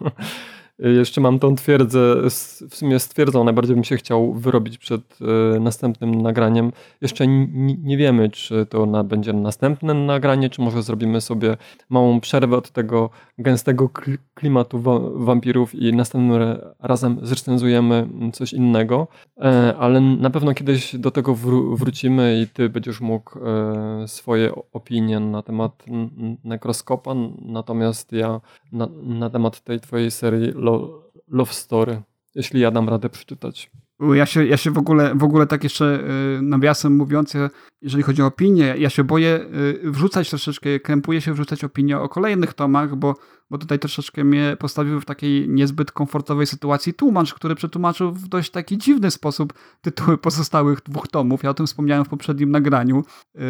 [0.80, 2.16] Jeszcze mam tą twierdzę,
[2.70, 5.02] w sumie stwierdzą, najbardziej bym się chciał wyrobić przed
[5.56, 6.72] e, następnym nagraniem.
[7.02, 7.28] Jeszcze
[7.84, 11.58] nie wiemy, czy to na, będzie następne nagranie, czy może zrobimy sobie
[11.90, 13.90] małą przerwę od tego gęstego
[14.34, 14.82] klimatu
[15.16, 19.08] wampirów i następnym razem zrecenzujemy coś innego,
[19.38, 21.36] e, ale na pewno kiedyś do tego
[21.76, 25.86] wrócimy i ty będziesz mógł e, swoje opinie na temat
[26.44, 30.52] nekroskopa, natomiast ja na, na temat tej twojej serii
[31.28, 32.02] Love Story,
[32.36, 33.72] jeśli ja dam radę przeczytać.
[34.14, 36.00] Ja się, ja się w ogóle, w ogóle tak jeszcze
[36.38, 37.34] y, nawiasem mówiąc,
[37.82, 39.40] jeżeli chodzi o opinię, ja się boję
[39.86, 43.16] y, wrzucać troszeczkę, krępuję się wrzucać opinię o kolejnych tomach, bo
[43.50, 48.52] bo tutaj troszeczkę mnie postawił w takiej niezbyt komfortowej sytuacji tłumacz, który przetłumaczył w dość
[48.52, 51.44] taki dziwny sposób tytuły pozostałych dwóch tomów.
[51.44, 53.04] Ja o tym wspomniałem w poprzednim nagraniu.
[53.36, 53.46] Yy,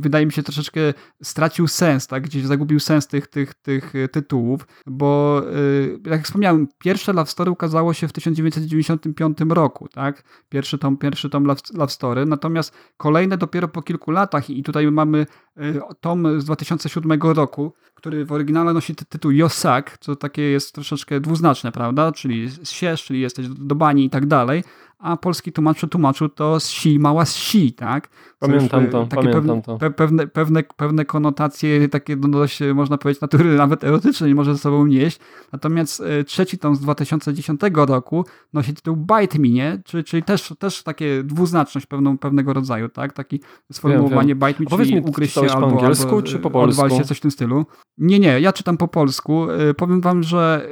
[0.00, 0.80] wydaje mi się troszeczkę
[1.22, 2.22] stracił sens, tak?
[2.22, 7.94] Gdzieś zagubił sens tych, tych, tych tytułów, bo yy, jak wspomniałem, pierwsze Love Story ukazało
[7.94, 10.22] się w 1995 roku, tak?
[10.48, 14.90] Pierwszy tom, pierwszy tom Love, Love Story, natomiast kolejne dopiero po kilku latach i tutaj
[14.90, 20.74] mamy yy, tom z 2007 roku, który w oryginale nosi tytuł Yosak, co takie jest
[20.74, 22.12] troszeczkę dwuznaczne, prawda?
[22.12, 24.64] Czyli siesz, czyli jesteś do bani i tak dalej
[25.04, 28.08] a polski tłumacz przetłumaczył to z si, mała z si, tak?
[28.38, 29.90] Pamiętam to, takie pamiętam pewne, to.
[29.90, 34.86] Pewne, pewne, pewne konotacje, takie no, dość, można powiedzieć, natury nawet erotycznej może ze sobą
[34.86, 35.18] nieść.
[35.52, 39.82] Natomiast e, trzeci tom z 2010 roku nosi tytuł Bite Me, nie?
[39.84, 43.12] Czyli, czyli też, też takie dwuznaczność pewną, pewnego rodzaju, tak?
[43.12, 43.40] Taki
[43.72, 44.48] sformułowanie wiem, wiem.
[44.48, 46.88] Bite Me, czyli ugryź się albo, po angielsku albo, czy po polsku?
[46.88, 47.66] się, coś w tym stylu.
[47.98, 49.50] Nie, nie, ja czytam po polsku.
[49.50, 50.68] E, powiem wam, że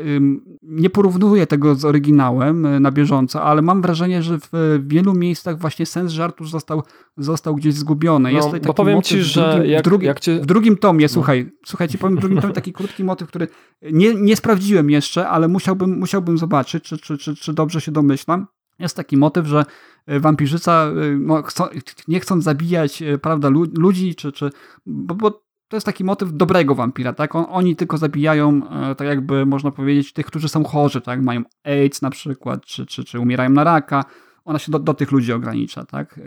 [0.62, 5.14] nie porównuję tego z oryginałem e, na bieżąco, ale mam wrażenie, wrażenie, że w wielu
[5.14, 6.83] miejscach właśnie sens żartu został,
[7.16, 8.33] został gdzieś zgubiony.
[8.33, 11.05] No, bo powiem ci, w że drugim, jak- w, drugim, jak cię- w drugim tomie,
[11.05, 11.09] No.
[11.09, 13.49] słuchaj, słuchajcie, powiem w drugim tomie taki krótki motyw, który
[13.93, 18.47] nie, nie sprawdziłem jeszcze, ale musiałbym, musiałbym zobaczyć, czy, czy, czy, czy dobrze się domyślam.
[18.79, 19.64] Jest taki motyw, że
[20.07, 21.64] e, wampirzyca, e, no, chcą,
[22.09, 24.51] nie chcąc zabijać e, prawda, lu- ludzi, czy, czy,
[24.87, 25.43] bo, bo
[25.73, 27.35] to jest taki motyw dobrego wampira, tak?
[27.35, 31.23] On, oni tylko zabijają, e, tak jakby można powiedzieć, tych, którzy są chorzy, tak?
[31.23, 34.05] Mają AIDS na przykład, czy, czy, czy umierają na raka.
[34.45, 36.18] Ona się do, do tych ludzi ogranicza, tak?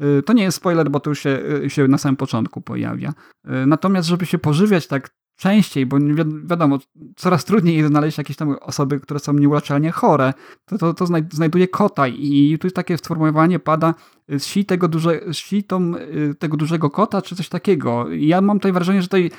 [0.00, 2.60] E, e, To nie jest spoiler, bo to już się, e, się na samym początku
[2.60, 3.12] pojawia.
[3.44, 6.78] E, Natomiast, żeby się pożywiać tak częściej, bo wi- wiadomo,
[7.16, 10.32] coraz trudniej jest znaleźć jakieś tam osoby, które są nieuleczalnie chore,
[10.64, 13.94] to, to, to znaj- znajduje kota i tu takie sformułowanie pada
[14.38, 18.10] si tego, duże, si tą, y, tego dużego kota, czy coś takiego.
[18.10, 19.30] I ja mam tutaj wrażenie, że tutaj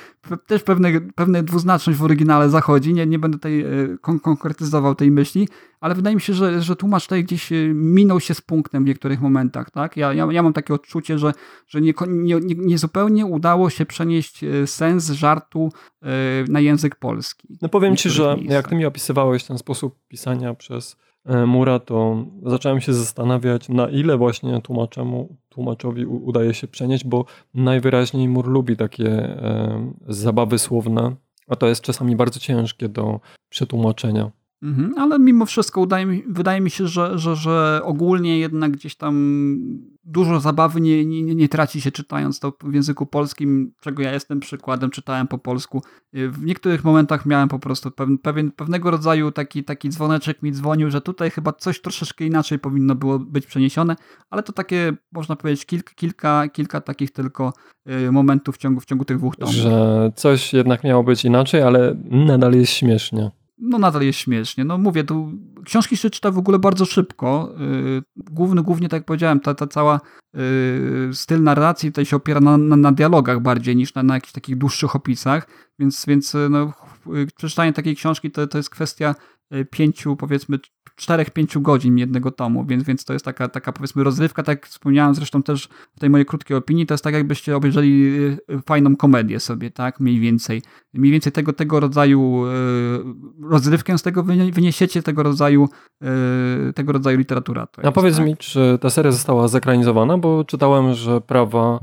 [0.46, 5.10] też pewne, pewne dwuznaczność w oryginale zachodzi, nie, nie będę tutaj y, kon konkretyzował tej
[5.10, 5.48] myśli,
[5.80, 8.86] ale wydaje mi się, że, że tłumacz tutaj gdzieś y, minął się z punktem w
[8.86, 9.96] niektórych momentach, tak?
[9.96, 11.32] Ja, ja, ja mam takie odczucie, że,
[11.68, 15.72] że nie, nie, nie, nie zupełnie udało się przenieść sens żartu
[16.48, 17.58] na język polski.
[17.62, 18.54] No powiem ci, że miejscach.
[18.54, 20.96] jak ty mi opisywałeś ten sposób pisania przez
[21.46, 28.28] Mura, to zacząłem się zastanawiać, na ile właśnie tłumaczemu, tłumaczowi udaje się przenieść, bo najwyraźniej
[28.28, 31.16] Mur lubi takie e, zabawy słowne,
[31.48, 34.30] a to jest czasami bardzo ciężkie do przetłumaczenia.
[34.62, 39.14] Mhm, ale mimo wszystko udaje wydaje mi się, że, że, że ogólnie jednak gdzieś tam
[40.04, 44.40] dużo zabawy nie, nie, nie traci się czytając to w języku polskim, czego ja jestem
[44.40, 45.82] przykładem, czytałem po polsku.
[46.12, 47.90] W niektórych momentach miałem po prostu
[48.22, 52.94] pewien, pewnego rodzaju taki, taki dzwoneczek mi dzwonił, że tutaj chyba coś troszeczkę inaczej powinno
[52.94, 53.96] było być przeniesione,
[54.30, 57.52] ale to takie, można powiedzieć, kilka, kilka, kilka takich tylko
[57.90, 59.54] y, momentów w ciągu, w ciągu tych dwóch tomów.
[59.54, 63.30] Że coś jednak miało być inaczej, ale nadal jest śmiesznie.
[63.62, 64.64] No nadal jest śmiesznie.
[64.64, 65.32] No mówię, tu
[65.64, 67.54] książki się czyta w ogóle bardzo szybko.
[67.58, 70.00] Yy, Główny, głównie tak jak powiedziałem, ta, ta cała
[70.34, 74.32] yy, styl narracji tutaj się opiera na, na, na dialogach bardziej niż na, na jakichś
[74.32, 75.46] takich dłuższych opisach,
[75.78, 76.72] więc, więc yy, no,
[77.36, 79.14] przeczytanie takiej książki to, to jest kwestia
[79.70, 80.58] pięciu, powiedzmy,
[80.96, 84.66] czterech, pięciu godzin jednego tomu, więc, więc to jest taka, taka powiedzmy rozrywka, tak jak
[84.66, 88.96] wspomniałem zresztą też w tej mojej krótkiej opinii, to jest tak jakbyście obejrzeli yy, fajną
[88.96, 90.62] komedię sobie, tak, mniej więcej.
[90.94, 95.68] Mniej więcej tego, tego rodzaju yy, rozrywkę z tego wynie- wyniesiecie, tego rodzaju,
[96.74, 97.66] tego rodzaju literatura.
[97.76, 98.26] A jest, powiedz tak?
[98.26, 101.80] mi, czy ta seria została zekranizowana, bo czytałem, że prawa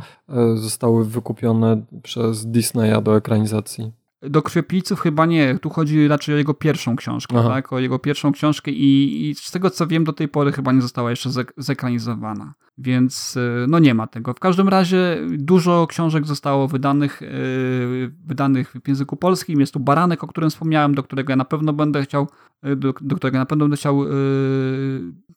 [0.55, 3.98] zostały wykupione przez Disneya do ekranizacji.
[4.21, 7.49] Do Krwiopijców chyba nie, tu chodzi raczej o jego pierwszą książkę, Aha.
[7.49, 10.71] tak, o jego pierwszą książkę i, i z tego co wiem do tej pory chyba
[10.71, 14.33] nie została jeszcze zek- zekranizowana, więc yy, no nie ma tego.
[14.33, 20.23] W każdym razie dużo książek zostało wydanych, yy, wydanych w języku polskim, jest tu Baranek,
[20.23, 22.27] o którym wspomniałem, do którego ja na pewno będę chciał,
[22.63, 24.05] yy, do, do którego na pewno będę chciał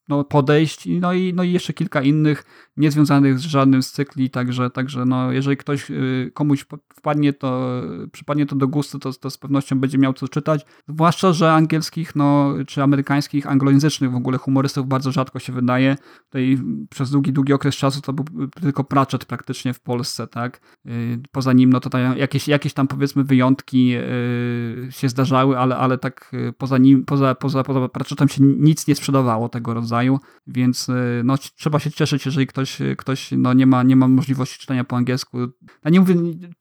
[0.08, 2.44] no, podejść, no i, no i jeszcze kilka innych,
[2.76, 5.86] niezwiązanych z żadnym z cykli, także, także no, jeżeli ktoś
[6.34, 7.82] komuś wpadnie to,
[8.12, 10.66] przypadnie to do gustu, to, to z pewnością będzie miał co czytać.
[10.88, 15.96] Zwłaszcza, że angielskich, no, czy amerykańskich, anglojęzycznych w ogóle humorystów bardzo rzadko się wydaje.
[16.24, 16.58] Tutaj
[16.90, 20.60] przez długi, długi okres czasu to był tylko Pratchett praktycznie w Polsce, tak?
[20.84, 20.92] Yy,
[21.32, 25.98] Poza nim, no to tam jakieś, jakieś tam powiedzmy wyjątki yy, się zdarzały, ale, ale
[25.98, 30.88] tak poza nim, poza, poza, poza Pratchettem się nic nie sprzedawało tego rodzaju, więc
[31.24, 34.96] no, trzeba się cieszyć, jeżeli ktoś, ktoś no, nie, ma, nie ma możliwości czytania po
[34.96, 35.38] angielsku.
[35.84, 36.14] Ja nie mówię,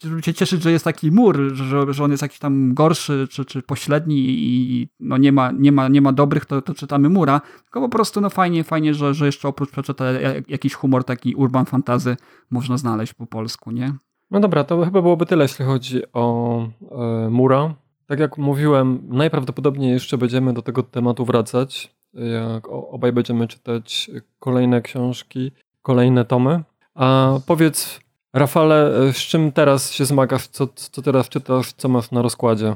[0.04, 3.46] żeby się cieszyć, że jest taki mur, że, że on jest jakiś tam gorszy czy,
[3.46, 7.42] czy pośredni i no, nie, ma, nie, ma, nie ma dobrych, to, to czytamy mura,
[7.64, 10.06] tylko po prostu no, fajnie, fajnie, że, że jeszcze oprócz Pratchetta
[10.62, 12.18] jakiś humor taki urban fantazy
[12.50, 13.94] można znaleźć po polsku, nie?
[14.32, 16.58] No dobra, to chyba byłoby tyle, jeśli chodzi o
[16.92, 17.74] e, Mura.
[18.08, 24.82] Tak jak mówiłem, najprawdopodobniej jeszcze będziemy do tego tematu wracać, jak obaj będziemy czytać kolejne
[24.82, 25.52] książki,
[25.82, 26.64] kolejne tomy.
[26.96, 28.00] A powiedz,
[28.34, 30.48] Rafale, e, z czym teraz się zmagasz?
[30.48, 31.74] Co, co teraz czytasz?
[31.74, 32.76] Co masz na rozkładzie?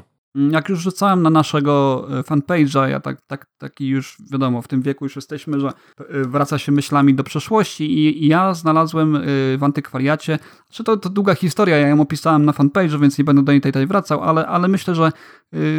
[0.50, 4.82] Jak już rzucałem na naszego e, fanpage'a, ja tak, tak, taki już, wiadomo, w tym
[4.82, 9.20] wieku już jesteśmy, że e, wraca się myślami do przeszłości i, i ja znalazłem e,
[9.58, 10.38] w antykwariacie,
[10.70, 13.60] czy to, to długa historia, ja ją opisałem na fanpage'u, więc nie będę do niej
[13.60, 15.12] tutaj wracał, ale, ale myślę, że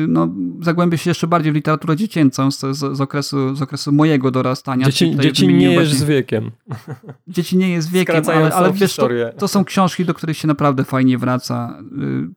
[0.08, 0.30] no,
[0.62, 4.86] zagłębię się jeszcze bardziej w literaturę dziecięcą z, z, z, okresu, z okresu mojego dorastania.
[4.86, 6.52] Dzieci, dzieci nie jest z wiekiem.
[7.28, 10.48] Dzieci nie jest wiekiem, ale, Skracając ale wiesz, to, to są książki, do których się
[10.48, 11.80] naprawdę fajnie wraca.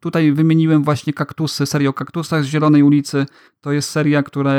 [0.00, 2.09] Tutaj wymieniłem właśnie kaktusy, serię o kaktusach
[2.42, 3.26] z Zielonej ulicy.
[3.60, 4.52] To jest seria, która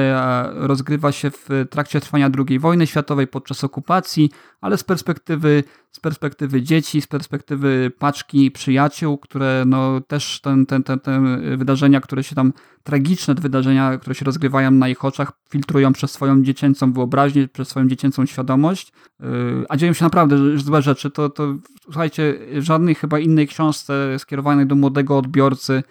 [0.54, 4.32] rozgrywa się w trakcie trwania II wojny światowej podczas okupacji,
[4.62, 10.84] ale z perspektywy, z perspektywy dzieci, z perspektywy paczki przyjaciół, które no też ten, ten,
[10.84, 11.22] ten, te
[11.58, 12.54] wydarzenia, które się tam,
[12.84, 17.88] tragiczne wydarzenia, które się rozgrywają na ich oczach, filtrują przez swoją dziecięcą wyobraźnię, przez swoją
[17.88, 19.28] dziecięcą świadomość, yy,
[19.70, 24.76] a dzieją się naprawdę złe rzeczy, to, to słuchajcie, żadnej chyba innej książce skierowanej do
[24.76, 25.82] młodego odbiorcy yy,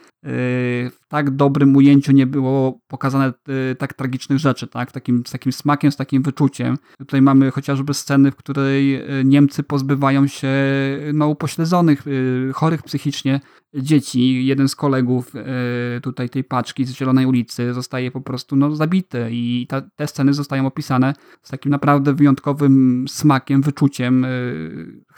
[0.91, 4.93] w tak dobrym ujęciu nie było pokazane yy, tak tragicznych rzeczy, tak?
[4.93, 6.79] Takim, z takim smakiem, z takim wyczuciem.
[6.99, 10.49] Tutaj mamy chociażby sceny, w której Niemcy pozbywają się
[11.15, 12.05] no, upośledzonych,
[12.55, 13.41] chorych psychicznie
[13.75, 14.47] dzieci.
[14.47, 15.33] Jeden z kolegów
[16.03, 20.35] tutaj tej paczki z Zielonej ulicy zostaje po prostu no, zabity i ta, te sceny
[20.35, 24.27] zostają opisane z takim naprawdę wyjątkowym smakiem, wyczuciem,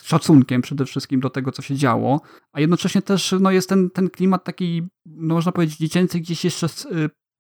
[0.03, 2.21] szacunkiem przede wszystkim do tego, co się działo,
[2.53, 6.67] a jednocześnie też no, jest ten, ten klimat taki, no, można powiedzieć, dziecięcy, gdzieś jeszcze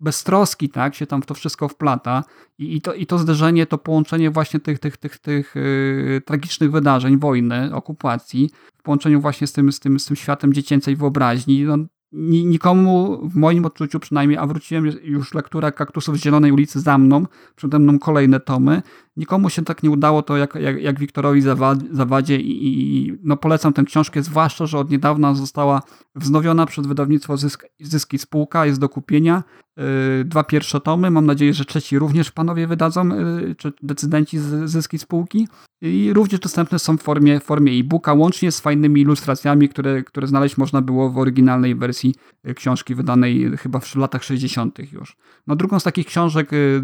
[0.02, 2.24] y, bez troski, tak, się tam w to wszystko wplata
[2.58, 6.70] i, i, to, i to zderzenie, to połączenie właśnie tych, tych, tych, tych yy, tragicznych
[6.70, 11.64] wydarzeń, wojny, okupacji, w połączeniu właśnie z tym, z tym, z tym światem dziecięcej wyobraźni,
[11.64, 11.76] no,
[12.12, 17.26] nikomu w moim odczuciu przynajmniej, a wróciłem już lektura Kaktusów z Zielonej ulicy za mną,
[17.56, 18.82] przede mną kolejne tomy,
[19.16, 21.42] nikomu się tak nie udało to jak, jak, jak Wiktorowi
[21.90, 25.82] Zawadzie i, i, no polecam tę książkę, zwłaszcza, że od niedawna została
[26.14, 29.42] wznowiona przez wydawnictwo Zysk, Zyski Spółka, jest do kupienia.
[29.76, 34.70] Yy, dwa pierwsze tomy, mam nadzieję, że trzeci również panowie wydadzą, yy, czy decydenci z
[34.70, 35.48] Zyski Spółki.
[35.82, 40.56] I również dostępne są w formie, formie e-booka, łącznie z fajnymi ilustracjami, które, które znaleźć
[40.56, 42.14] można było w oryginalnej wersji
[42.48, 44.92] y, książki wydanej chyba w latach 60.
[44.92, 45.16] już.
[45.46, 46.82] No drugą z takich książek y,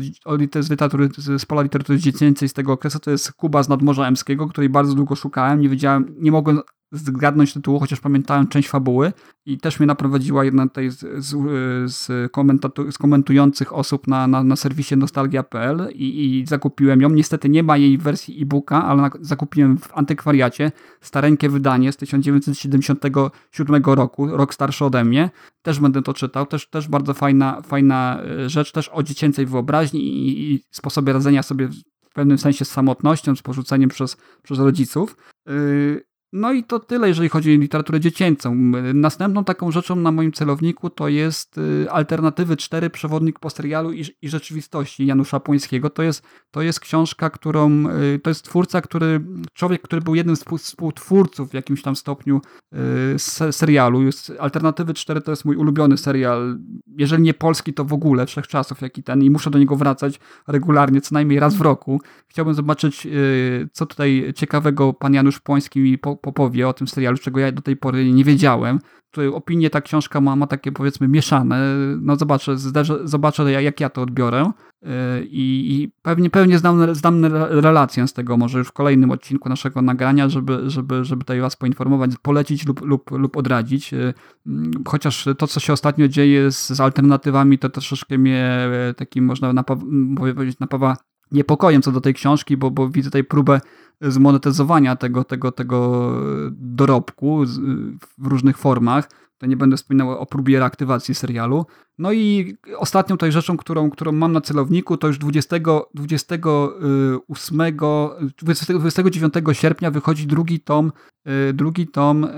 [0.61, 1.09] z, literatury,
[1.39, 4.95] z pola literatury dziecięcej z tego okresu to jest Kuba z Nadmorza Emskiego, której bardzo
[4.95, 6.61] długo szukałem, nie wiedziałem, nie mogłem
[6.93, 9.13] zgadnąć tytułu, chociaż pamiętałem część fabuły
[9.47, 11.37] i też mnie naprowadziła jedna tej z, z,
[11.93, 12.07] z,
[12.91, 17.11] z komentujących osób na, na, na serwisie nostalgia.pl i, i zakupiłem ją.
[17.11, 23.83] Niestety nie ma jej wersji e-booka, ale na, zakupiłem w antykwariacie stareńkie wydanie z 1977
[23.85, 25.31] roku, rok starszy ode mnie.
[25.63, 30.01] Też będę to czytał, też, też bardzo fajna, fajna e, rzecz, też o dziecięcej wyobraźni
[30.01, 31.69] i, i sposobie radzenia sobie
[32.11, 35.17] w pewnym sensie z samotnością, z porzuceniem przez, przez rodziców.
[35.47, 38.55] Yy, no i to tyle, jeżeli chodzi o literaturę dziecięcą.
[38.95, 44.05] Następną taką rzeczą na moim celowniku to jest y, Alternatywy 4, Przewodnik po serialu i,
[44.23, 45.91] i rzeczywistości Janusza Płońskiego.
[45.91, 49.21] To jest, to jest książka, którą, y, to jest twórca, który,
[49.53, 52.41] człowiek, który był jednym z współtwórców w jakimś tam stopniu
[52.75, 54.01] y, serialu.
[54.39, 56.59] Alternatywy 4 to jest mój ulubiony serial,
[56.97, 61.01] jeżeli nie polski, to w ogóle wszechczasów, jaki ten i muszę do niego wracać regularnie,
[61.01, 62.01] co najmniej raz w roku.
[62.29, 63.07] Chciałbym zobaczyć,
[63.73, 67.77] co tutaj ciekawego pan Janusz Płoński po, powie o tym serialu, czego ja do tej
[67.77, 68.79] pory nie wiedziałem.
[69.11, 71.61] Tutaj opinie ta książka ma, ma takie powiedzmy mieszane.
[72.01, 72.57] No zobaczę,
[73.05, 74.53] zobaczę jak ja to odbiorę
[74.83, 74.91] yy,
[75.31, 80.29] i, pewnie, pewnie zdam, zdam relację z tego może już w kolejnym odcinku naszego nagrania,
[80.29, 83.93] żeby, żeby, żeby tutaj was poinformować, polecić lub, lub, lub odradzić.
[83.93, 84.15] Yy,
[84.87, 89.53] chociaż to, co się ostatnio dzieje z, z alternatywami, to troszeczkę mnie yy, takim można
[89.53, 89.83] napawa,
[90.17, 90.97] powiedzieć napawa
[91.33, 93.61] niepokojem co do tej książki, bo, bo widzę tutaj próbę
[94.01, 96.13] zmonetyzowania tego, tego, tego
[96.51, 97.45] dorobku
[98.19, 99.09] w różnych formach.
[99.39, 101.67] To nie będę wspominał o próbie reaktywacji serialu.
[101.99, 105.57] No i ostatnią tutaj rzeczą, którą, którą mam na celowniku, to już 20,
[105.95, 107.77] 28,
[108.39, 110.93] 20, 29 sierpnia wychodzi drugi tom,
[111.51, 112.29] y, drugi tom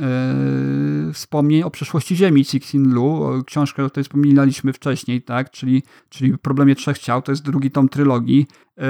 [1.06, 6.38] yy, wspomnień o przeszłości Ziemi Cixin Lu, książkę, o której wspominaliśmy wcześniej, tak, czyli, czyli
[6.38, 8.46] Problemie Trzech Ciał, to jest drugi tom trylogii.
[8.76, 8.84] Yy,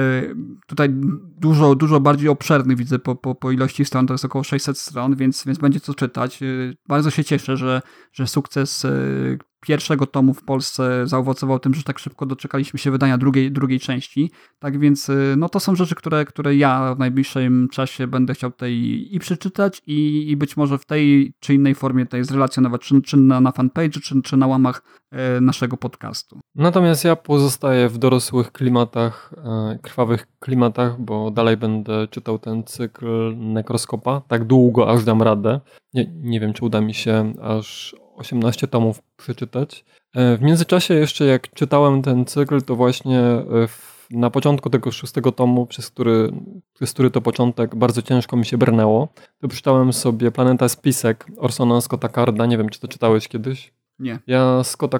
[0.67, 0.89] tutaj
[1.37, 5.15] dużo, dużo bardziej obszerny widzę po, po, po ilości stron, to jest około 600 stron,
[5.15, 6.39] więc, więc będzie co czytać.
[6.87, 7.81] Bardzo się cieszę, że,
[8.11, 13.17] że sukces y, pierwszego tomu w Polsce zaowocował tym, że tak szybko doczekaliśmy się wydania
[13.17, 14.31] drugiej, drugiej części.
[14.59, 18.51] Tak więc y, no to są rzeczy, które, które ja w najbliższym czasie będę chciał
[18.51, 18.73] tutaj
[19.11, 23.17] i przeczytać i, i być może w tej czy innej formie tutaj zrelacjonować, czy, czy
[23.17, 26.39] na, na fanpage, czy, czy na łamach e, naszego podcastu.
[26.55, 33.35] Natomiast ja pozostaję w dorosłych klimatach, e, krwawych klimatach, bo dalej będę czytał ten cykl
[33.37, 35.59] Nekroskopa tak długo, aż dam radę.
[35.93, 39.85] Nie, nie wiem, czy uda mi się aż 18 tomów przeczytać.
[40.15, 44.91] E, w międzyczasie jeszcze jak czytałem ten cykl, to właśnie e, w, na początku tego
[44.91, 46.31] szóstego tomu, przez który,
[46.73, 49.07] przez który to początek bardzo ciężko mi się brnęło,
[49.41, 52.45] to przeczytałem sobie Planeta Spisek Orsona Scotta Carda.
[52.45, 53.73] Nie wiem, czy to czytałeś kiedyś?
[53.99, 54.19] Nie.
[54.27, 54.99] Ja Scotta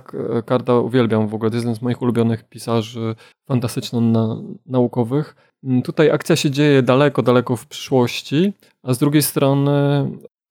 [0.49, 1.51] Carda uwielbiam w ogóle.
[1.51, 3.15] To jest jeden z moich ulubionych pisarzy
[3.49, 5.35] fantastyczno-naukowych.
[5.63, 8.53] Mm, tutaj akcja się dzieje daleko, daleko w przyszłości,
[8.83, 9.71] a z drugiej strony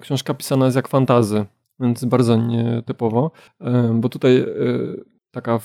[0.02, 1.44] książka pisana jest jak fantazy
[1.80, 4.46] więc bardzo nietypowo, e, bo tutaj e,
[5.30, 5.60] taka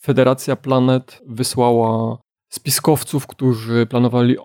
[0.00, 2.18] Federacja Planet wysłała
[2.52, 4.36] spiskowców, którzy planowali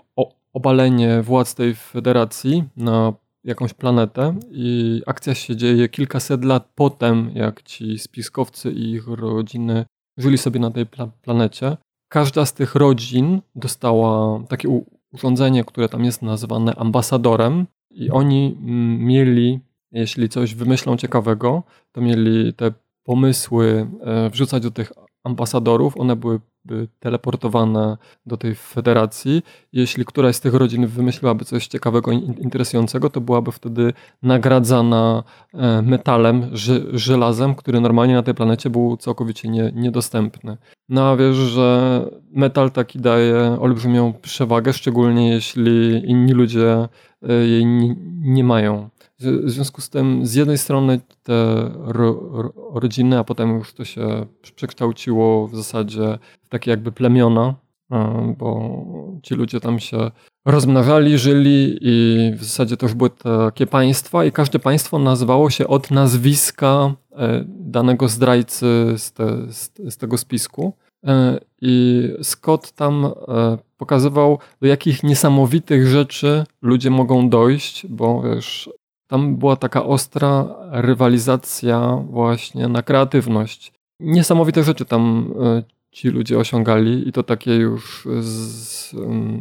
[0.54, 7.64] obalenie władz tej federacji na jakąś planetę i akcja się dzieje kilkaset lat potem, jak
[7.64, 9.86] ci spiskowcy i ich rodziny
[10.18, 11.78] żyli sobie na tej pla planecie.
[12.10, 14.82] Każda z tych rodzin dostała takie
[15.14, 18.58] urządzenie, które tam jest nazwane ambasadorem i oni
[19.00, 19.60] mieli,
[19.96, 22.72] jeśli coś wymyślą ciekawego, to mieli te
[23.04, 24.92] pomysły e, wrzucać do tych
[25.24, 26.40] ambasadorów, one były
[27.00, 29.42] teleportowane do tej federacji.
[29.74, 33.94] Jeśli któraś z tych rodzin wymyśliłaby coś ciekawego, interesującego, to byłaby wtedy
[34.24, 35.24] nagradzana
[35.54, 36.50] e, metalem,
[36.94, 40.58] żelazem, który normalnie na tej planecie był całkowicie nie, niedostępny.
[40.90, 46.88] No a wiesz, że metal taki daje olbrzymią przewagę, szczególnie jeśli inni ludzie
[47.30, 47.66] e, jej
[48.20, 48.90] nie mają.
[49.20, 53.86] W związku z tym, z jednej strony te ro, ro, rodziny, a potem już to
[53.86, 57.56] się przekształciło w zasadzie w takie jakby plemiona,
[58.38, 58.86] bo
[59.24, 60.12] ci ludzie tam się
[60.46, 65.68] rozmnażali, żyli i w zasadzie to już były takie państwa i każde państwo nazywało się
[65.68, 69.38] od nazwiska e, danego zdrajcy z, te,
[69.92, 70.74] z tego spisku.
[71.06, 73.12] E, I Scott tam e,
[73.78, 78.70] pokazywał, do jakich niesamowitych rzeczy ludzie mogą dojść, bo wiesz,
[79.08, 83.74] tam była taka ostra rywalizacja właśnie na kreatywność.
[84.00, 88.96] Niesamowite rzeczy tam e, ci ludzie osiągali i to takie już z,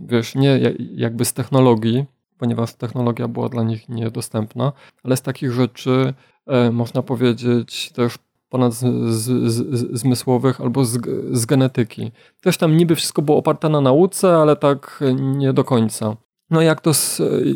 [0.06, 0.60] wiesz, nie
[0.94, 2.04] jakby z technologii,
[2.38, 6.14] ponieważ technologia była dla nich niedostępna, ale z takich rzeczy
[6.46, 10.98] e, można powiedzieć też ponad z, z, z, zmysłowych albo z,
[11.32, 12.12] z genetyki.
[12.40, 16.16] Też tam niby wszystko było oparte na nauce, ale tak nie do końca.
[16.50, 16.92] No jak to,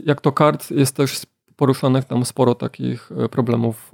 [0.06, 1.22] jak to kart jest też
[1.58, 3.92] poruszonych tam sporo takich e, problemów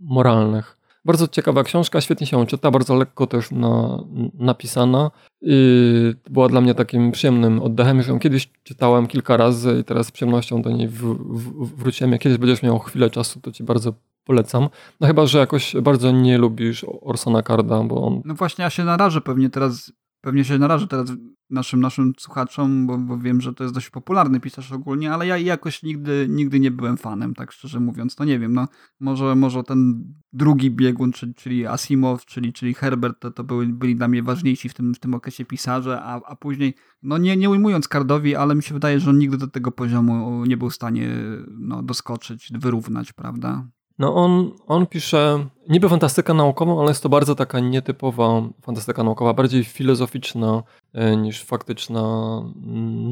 [0.00, 0.76] moralnych.
[1.04, 5.10] Bardzo ciekawa książka, świetnie się czyta, bardzo lekko też na, napisana
[5.42, 7.96] i była dla mnie takim przyjemnym oddechem.
[7.98, 12.12] Już ją kiedyś czytałem kilka razy i teraz z przyjemnością do niej w, w, wróciłem.
[12.12, 13.92] Jak kiedyś będziesz miał chwilę czasu, to ci bardzo
[14.24, 14.68] polecam.
[15.00, 18.22] No chyba, że jakoś bardzo nie lubisz Orsona Carda, bo on...
[18.24, 19.92] No właśnie, ja się narażę pewnie teraz
[20.22, 21.12] pewnie się narażę teraz
[21.50, 25.38] naszym, naszym słuchaczom, bo, bo, wiem, że to jest dość popularny pisarz ogólnie, ale ja
[25.38, 28.18] jakoś nigdy, nigdy nie byłem fanem, tak szczerze mówiąc.
[28.18, 28.68] No nie wiem, no
[29.00, 33.96] może, może ten drugi biegun, czyli, czyli Asimov, czyli, czyli Herbert, to, to byli, byli
[33.96, 37.50] dla mnie ważniejsi w tym, w tym okresie pisarze, a, a później, no nie, nie
[37.50, 40.74] ujmując Kardowi, ale mi się wydaje, że on nigdy do tego poziomu nie był w
[40.74, 41.08] stanie
[41.50, 43.66] no, doskoczyć, wyrównać, prawda?
[44.02, 49.34] No on, on pisze niby fantastykę naukową, ale jest to bardzo taka nietypowa fantastyka naukowa,
[49.34, 50.62] bardziej filozoficzna
[50.94, 52.02] e, niż faktyczna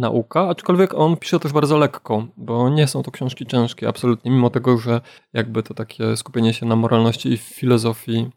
[0.00, 4.50] nauka, aczkolwiek on pisze też bardzo lekko, bo nie są to książki ciężkie, absolutnie, mimo
[4.50, 5.00] tego, że
[5.32, 8.30] jakby to takie skupienie się na moralności i filozofii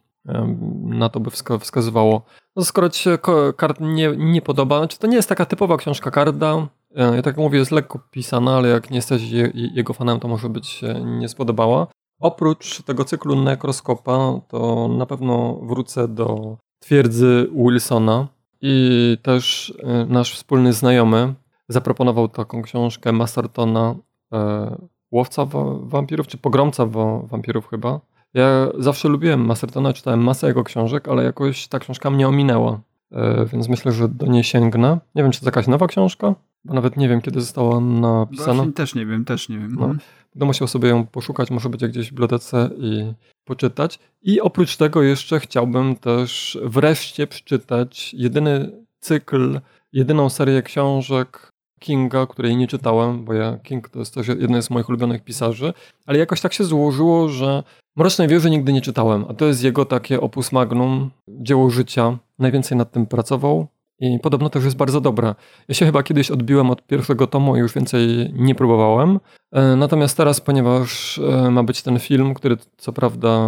[0.84, 1.30] na to by
[1.60, 2.22] wskazywało.
[2.56, 3.18] No skoro ci się
[3.58, 7.38] kart nie, nie podoba, czy to nie jest taka typowa książka Karda, e, ja tak
[7.38, 9.22] mówię, jest lekko pisana, ale jak nie jesteś
[9.54, 11.88] jego fanem, to może być nie spodobała.
[12.24, 18.28] Oprócz tego cyklu nekroskopa, to na pewno wrócę do twierdzy Wilsona
[18.62, 21.34] i też e, nasz wspólny znajomy
[21.68, 23.96] zaproponował taką książkę Mastertona
[24.34, 24.78] e,
[25.12, 25.46] Łowca
[25.82, 26.86] wampirów, czy Pogromca
[27.24, 28.00] wampirów chyba.
[28.34, 33.46] Ja zawsze lubiłem Mastertona, czytałem masę jego książek, ale jakoś ta książka mnie ominęła, e,
[33.46, 35.00] więc myślę, że do niej sięgnę.
[35.16, 38.54] Nie wiem, czy to jakaś nowa książka, bo nawet nie wiem, kiedy została napisana.
[38.54, 39.76] Właśnie też nie wiem, też nie wiem.
[39.80, 39.96] No.
[40.36, 43.14] Będę musiał sobie ją poszukać, może być gdzieś w bibliotece i
[43.46, 44.00] poczytać.
[44.22, 49.60] I oprócz tego jeszcze chciałbym też wreszcie przeczytać jedyny cykl,
[49.94, 54.70] jedyną serię książek Kinga, której nie czytałem, bo ja King to jest też jeden z
[54.70, 55.74] moich ulubionych pisarzy,
[56.06, 57.64] ale jakoś tak się złożyło, że
[57.96, 62.18] Mrocznej Wieży nigdy nie czytałem, a to jest jego takie opus magnum, dzieło życia.
[62.40, 63.68] Najwięcej nad tym pracował,
[64.04, 65.36] i podobno też jest bardzo dobra.
[65.68, 69.20] Ja się chyba kiedyś odbiłem od pierwszego tomu i już więcej nie próbowałem.
[69.52, 73.40] E, natomiast teraz, ponieważ e, ma być ten film, który co prawda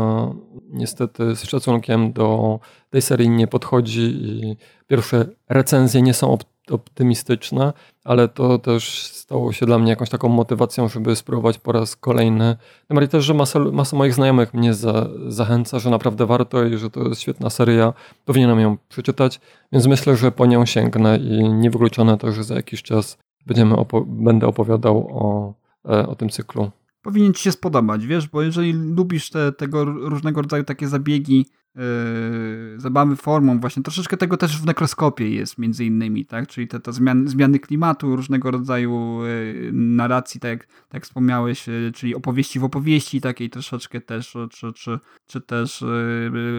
[0.70, 2.60] niestety z szacunkiem do
[2.96, 6.38] tej serii nie podchodzi i pierwsze recenzje nie są
[6.72, 7.74] optymistyczne,
[8.04, 12.58] ale to też stało się dla mnie jakąś taką motywacją, żeby spróbować po raz kolejny.
[12.88, 16.78] Tym bardziej też, że masa, masa moich znajomych mnie za, zachęca, że naprawdę warto i
[16.78, 17.94] że to jest świetna seria,
[18.26, 19.40] powinienem ją przeczytać,
[19.72, 24.06] więc myślę, że po nią sięgnę i niewykluczone to, że za jakiś czas będziemy opo
[24.08, 25.54] będę opowiadał o,
[25.90, 26.72] e, o tym cyklu
[27.02, 31.46] powinien ci się spodobać, wiesz, bo jeżeli lubisz te, tego różnego rodzaju takie zabiegi
[31.76, 36.48] Yy, zabawy formą, właśnie troszeczkę tego też w nekroskopie jest między innymi, tak?
[36.48, 41.68] Czyli te, te zmiany, zmiany klimatu, różnego rodzaju yy, narracji, tak jak, tak jak wspomniałeś,
[41.68, 45.84] yy, czyli opowieści w opowieści takiej troszeczkę też, czy, czy, czy też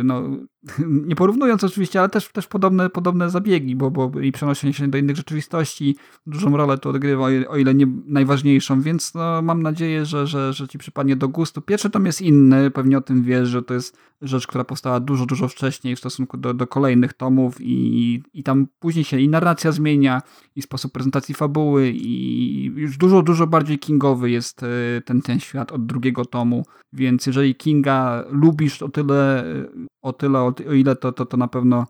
[0.05, 0.23] no,
[0.89, 4.99] nie porównując oczywiście, ale też, też podobne, podobne zabiegi, bo, bo i przenoszenie się do
[4.99, 5.97] innych rzeczywistości
[6.27, 10.69] dużą rolę tu odgrywa, o ile nie najważniejszą, więc no, mam nadzieję, że, że, że
[10.69, 11.61] ci przypadnie do gustu.
[11.61, 15.27] Pierwszy tom jest inny, pewnie o tym wiesz, że to jest rzecz, która powstała dużo,
[15.27, 19.73] dużo wcześniej w stosunku do, do kolejnych tomów i, i tam później się i narracja
[19.73, 20.23] zmienia,
[20.57, 24.67] i sposób prezentacji fabuły i już dużo, dużo bardziej kingowy jest e,
[25.05, 29.45] ten, ten świat od drugiego tomu, więc jeżeli Kinga lubisz o tyle,
[30.07, 31.87] o tyle, o ile to, to, to na pewno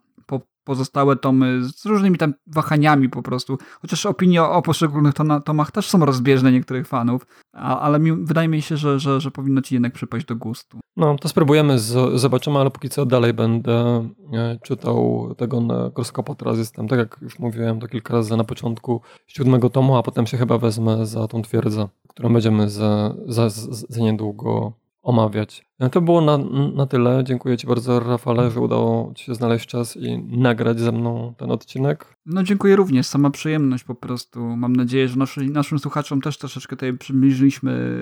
[0.67, 3.59] pozostałe tomy z różnymi tam wahaniami po prostu.
[3.83, 5.15] Chociaż opinie o, o poszczególnych
[5.45, 9.31] tomach też są rozbieżne niektórych fanów, a, ale mi, wydaje mi się, że, że, że
[9.31, 10.79] powinno ci jednak przypaść do gustu.
[10.97, 16.35] No, to spróbujemy, z, zobaczymy, ale póki co dalej będę e, czytał tego na Kroskopa.
[16.35, 20.27] Teraz jestem, tak jak już mówiłem, to kilka razy na początku siódmego tomu, a potem
[20.27, 23.49] się chyba wezmę za tą twierdzę, którą będziemy za, za,
[23.89, 24.73] za niedługo
[25.07, 25.67] omawiać.
[25.79, 26.39] No to było na,
[26.75, 27.25] na tyle.
[27.25, 31.51] Dziękuję Ci bardzo, Rafale, że udało Ci się znaleźć czas i nagrać ze mną ten
[31.51, 32.17] odcinek.
[32.27, 34.57] No dziękuję również, sama przyjemność po prostu.
[34.57, 38.01] Mam nadzieję, że naszym, naszym słuchaczom też troszeczkę tutaj przybliżyliśmy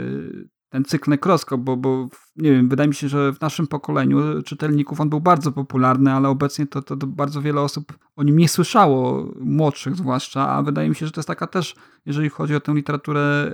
[0.68, 5.00] ten cykl Nekroskop, bo, bo nie wiem, wydaje mi się, że w naszym pokoleniu czytelników
[5.00, 8.48] on był bardzo popularny, ale obecnie to, to, to, bardzo wiele osób o nim nie
[8.48, 11.74] słyszało, młodszych zwłaszcza, a wydaje mi się, że to jest taka też,
[12.06, 13.50] jeżeli chodzi o tę literaturę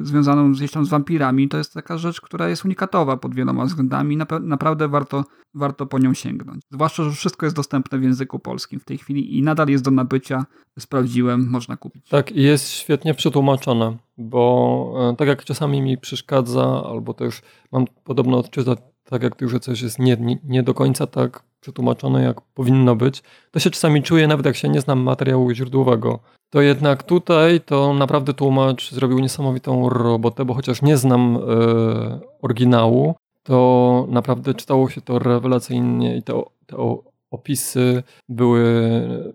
[0.00, 4.16] y, związaną z, z wampirami, to jest taka rzecz, która jest unikatowa pod wieloma względami
[4.16, 5.24] na, naprawdę warto,
[5.54, 6.62] warto po nią sięgnąć.
[6.70, 9.90] Zwłaszcza, że wszystko jest dostępne w języku polskim w tej chwili i nadal jest do
[9.90, 10.46] nabycia,
[10.78, 12.08] sprawdziłem, można kupić.
[12.08, 17.84] Tak, i jest świetnie przetłumaczone, bo e, tak jak czasami mi przeszkadza, albo też mam
[18.20, 22.22] podobno odczytać, tak jak ty, że coś jest nie, nie, nie do końca tak przetłumaczone,
[22.22, 26.18] jak powinno być, to się czasami czuję, nawet jak się nie znam materiału źródłowego.
[26.50, 31.40] To jednak tutaj to naprawdę tłumacz zrobił niesamowitą robotę, bo chociaż nie znam e,
[32.42, 36.76] oryginału, to naprawdę czytało się to rewelacyjnie i te, te
[37.30, 38.62] opisy były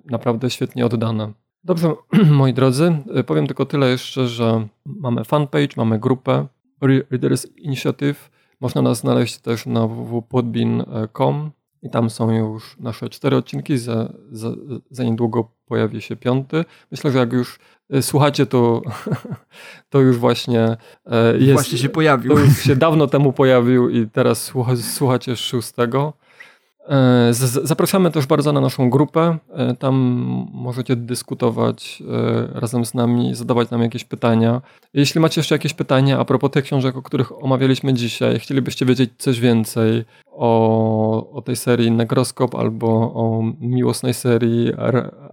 [0.05, 1.31] naprawdę świetnie oddane.
[1.63, 1.93] Dobrze,
[2.39, 6.47] moi drodzy, powiem tylko tyle jeszcze, że mamy fanpage, mamy grupę
[6.81, 8.34] Readers Initiative.
[8.59, 11.51] Można nas znaleźć też na www.podbin.com
[11.81, 14.51] i tam są już nasze cztery odcinki, za, za,
[14.89, 16.65] za niedługo pojawi się piąty.
[16.91, 18.81] Myślę, że jak już e, słuchacie, to,
[19.89, 21.53] to już właśnie e, jest.
[21.53, 22.33] Właśnie się pojawił.
[22.33, 24.53] To już się dawno temu pojawił i teraz
[24.93, 26.13] słuchacie szóstego.
[26.89, 27.33] E,
[27.63, 29.38] zapraszamy też bardzo na naszą grupę.
[29.53, 29.95] E, tam
[30.53, 32.03] możecie dyskutować
[32.53, 34.61] e, razem z nami, zadawać nam jakieś pytania.
[34.93, 39.11] Jeśli macie jeszcze jakieś pytania a propos tych książek, o których omawialiśmy dzisiaj, chcielibyście wiedzieć
[39.17, 44.71] coś więcej o, o tej serii Negroskop albo o miłosnej serii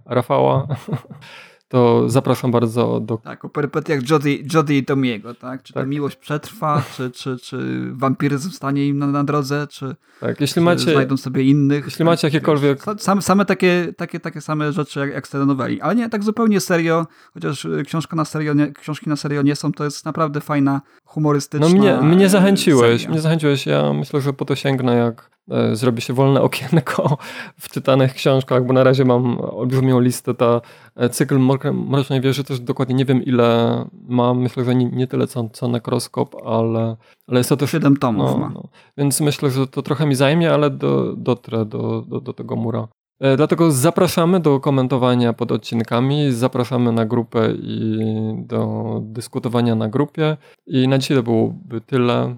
[0.05, 0.67] Rafała,
[1.73, 3.17] to zapraszam bardzo do...
[3.17, 5.63] Tak, o perypetiach Jody, Jody i Tomiego, tak?
[5.63, 5.83] Czy tak.
[5.83, 7.57] ta miłość przetrwa, czy, czy, czy
[7.91, 11.85] wampiryzm stanie im na, na drodze, czy, tak, jeśli macie, znajdą sobie innych.
[11.85, 12.79] Jeśli macie jakiekolwiek...
[12.97, 16.59] Same, same takie, takie, takie same rzeczy jak, jak z telenoweli, ale nie tak zupełnie
[16.59, 20.81] serio, chociaż książka na serio nie, książki na serio nie są, to jest naprawdę fajna,
[21.05, 23.11] humorystyczna No mnie, mnie zachęciłeś, seria.
[23.11, 25.32] mnie zachęciłeś, ja myślę, że po to sięgnę, jak
[25.73, 27.17] zrobi się wolne okienko
[27.61, 30.33] w czytanych książkach, bo na razie mam olbrzymią listę.
[30.33, 30.61] Ta
[30.95, 31.39] e, cykl
[31.73, 34.41] Mrocznej Wieży też dokładnie nie wiem ile mam.
[34.41, 36.95] Myślę, że nie, nie tyle co, co Nekroskop, ale,
[37.27, 37.71] ale jest to też...
[37.71, 38.49] Siedem tomów no, ma.
[38.49, 38.63] No.
[38.97, 42.87] Więc myślę, że to trochę mi zajmie, ale do, dotrę do, do, do tego mura.
[43.19, 47.99] E, dlatego zapraszamy do komentowania pod odcinkami, zapraszamy na grupę i
[48.37, 50.37] do dyskutowania na grupie.
[50.67, 52.35] I na dzisiaj to byłoby tyle.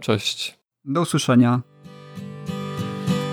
[0.00, 0.58] Cześć.
[0.84, 1.73] Do usłyszenia.